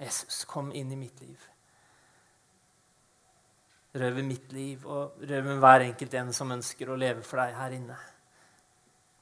Jesus, 0.00 0.44
kom 0.48 0.68
inn 0.76 0.92
i 0.92 0.98
mitt 1.00 1.22
liv 1.24 1.50
røver 3.94 4.22
mitt 4.22 4.52
liv 4.54 4.86
og 4.86 5.18
røver 5.26 5.58
hver 5.58 5.84
enkelt 5.88 6.14
en 6.20 6.32
som 6.34 6.52
ønsker 6.54 6.90
å 6.90 6.98
leve 6.98 7.24
for 7.26 7.42
deg 7.42 7.56
her 7.58 7.74
inne. 7.74 7.98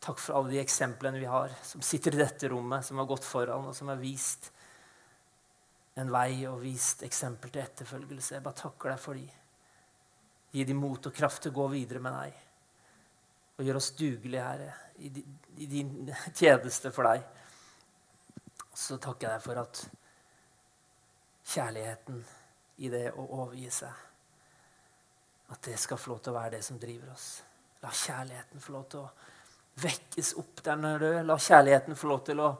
Takk 0.05 0.21
for 0.23 0.39
alle 0.39 0.55
de 0.55 0.61
eksemplene 0.63 1.19
vi 1.19 1.29
har, 1.29 1.53
som 1.65 1.83
sitter 1.83 2.15
i 2.15 2.21
dette 2.21 2.51
rommet, 2.53 2.85
som 2.87 3.01
har 3.01 3.09
gått 3.09 3.27
foran, 3.27 3.67
og 3.71 3.77
som 3.77 3.91
har 3.91 3.99
vist 4.01 4.51
en 5.99 6.13
vei 6.15 6.45
og 6.47 6.61
vist 6.63 7.03
eksempel 7.03 7.51
til 7.51 7.65
etterfølgelse. 7.65 8.37
Jeg 8.37 8.45
bare 8.45 8.61
takker 8.61 8.93
deg 8.93 9.01
for 9.03 9.19
de. 9.19 9.27
Gi 10.55 10.65
dem 10.69 10.79
mot 10.81 11.09
og 11.11 11.17
kraft 11.17 11.43
til 11.43 11.53
å 11.53 11.59
gå 11.59 11.67
videre 11.75 12.03
med 12.05 12.15
deg. 12.15 12.45
Og 13.59 13.67
gjør 13.67 13.81
oss 13.81 13.91
dugelige, 13.99 14.45
Herre, 14.45 14.75
i 15.59 15.67
din 15.67 16.13
tjeneste 16.39 16.93
for 16.95 17.11
deg. 17.11 17.25
Så 18.79 19.01
takker 19.03 19.27
jeg 19.27 19.35
deg 19.35 19.47
for 19.49 19.63
at 19.65 19.83
kjærligheten 21.49 22.23
i 22.87 22.93
det 22.93 23.09
å 23.19 23.25
overgi 23.41 23.73
seg. 23.81 24.08
At 25.49 25.63
det 25.65 25.79
skal 25.81 25.99
få 26.01 26.13
lov 26.13 26.21
til 26.23 26.35
å 26.35 26.39
være 26.39 26.57
det 26.59 26.65
som 26.65 26.79
driver 26.81 27.13
oss. 27.15 27.29
La 27.83 27.91
kjærligheten 27.95 28.61
få 28.61 28.75
lov 28.75 28.87
til 28.93 29.05
å 29.05 29.11
vekkes 29.79 30.35
opp 30.41 30.63
der 30.63 30.77
den 30.77 30.87
er 30.89 31.03
død. 31.03 31.19
La 31.27 31.39
kjærligheten 31.39 31.99
få 31.99 32.11
lov 32.11 32.23
til 32.27 32.43
å, 32.43 32.53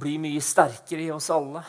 bli 0.00 0.16
mye 0.18 0.40
sterkere 0.42 1.04
i 1.04 1.12
oss 1.14 1.28
alle. 1.30 1.62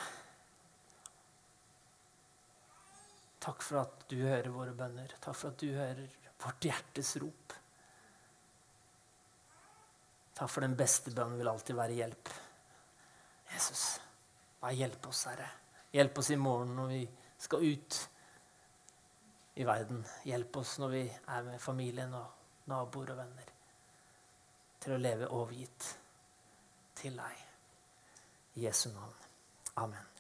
Takk 3.41 3.63
for 3.65 3.81
at 3.81 4.05
du 4.09 4.19
hører 4.21 4.49
våre 4.53 4.73
bønner. 4.77 5.13
Takk 5.21 5.37
for 5.37 5.53
at 5.53 5.61
du 5.61 5.73
hører 5.73 6.07
vårt 6.41 6.65
hjertes 6.65 7.15
rop. 7.21 7.55
Takk 10.37 10.49
for 10.49 10.65
den 10.65 10.77
beste 10.77 11.13
bønnen 11.13 11.37
vil 11.37 11.49
alltid 11.51 11.77
være 11.77 11.97
hjelp. 11.99 12.31
Jesus, 13.51 13.85
bare 14.61 14.77
hjelp 14.79 15.05
oss, 15.09 15.25
Herre. 15.29 15.49
Hjelp 15.93 16.21
oss 16.21 16.31
i 16.33 16.39
morgen 16.39 16.73
når 16.77 16.91
vi 16.93 17.01
skal 17.41 17.65
ut 17.65 17.97
i 19.55 19.65
verden. 19.67 20.05
Hjelp 20.25 20.61
oss 20.61 20.77
når 20.79 20.93
vi 20.95 21.03
er 21.09 21.47
med 21.47 21.59
familien 21.59 22.13
og 22.17 22.69
naboer 22.71 23.13
og 23.15 23.21
venner. 23.23 23.51
Til 24.81 24.95
å 24.95 25.01
leve 25.01 25.29
overgitt 25.29 25.89
til 26.97 27.19
deg. 27.19 27.43
I 28.55 28.65
Jesu 28.67 28.89
navn. 28.91 29.19
Amen. 29.79 30.10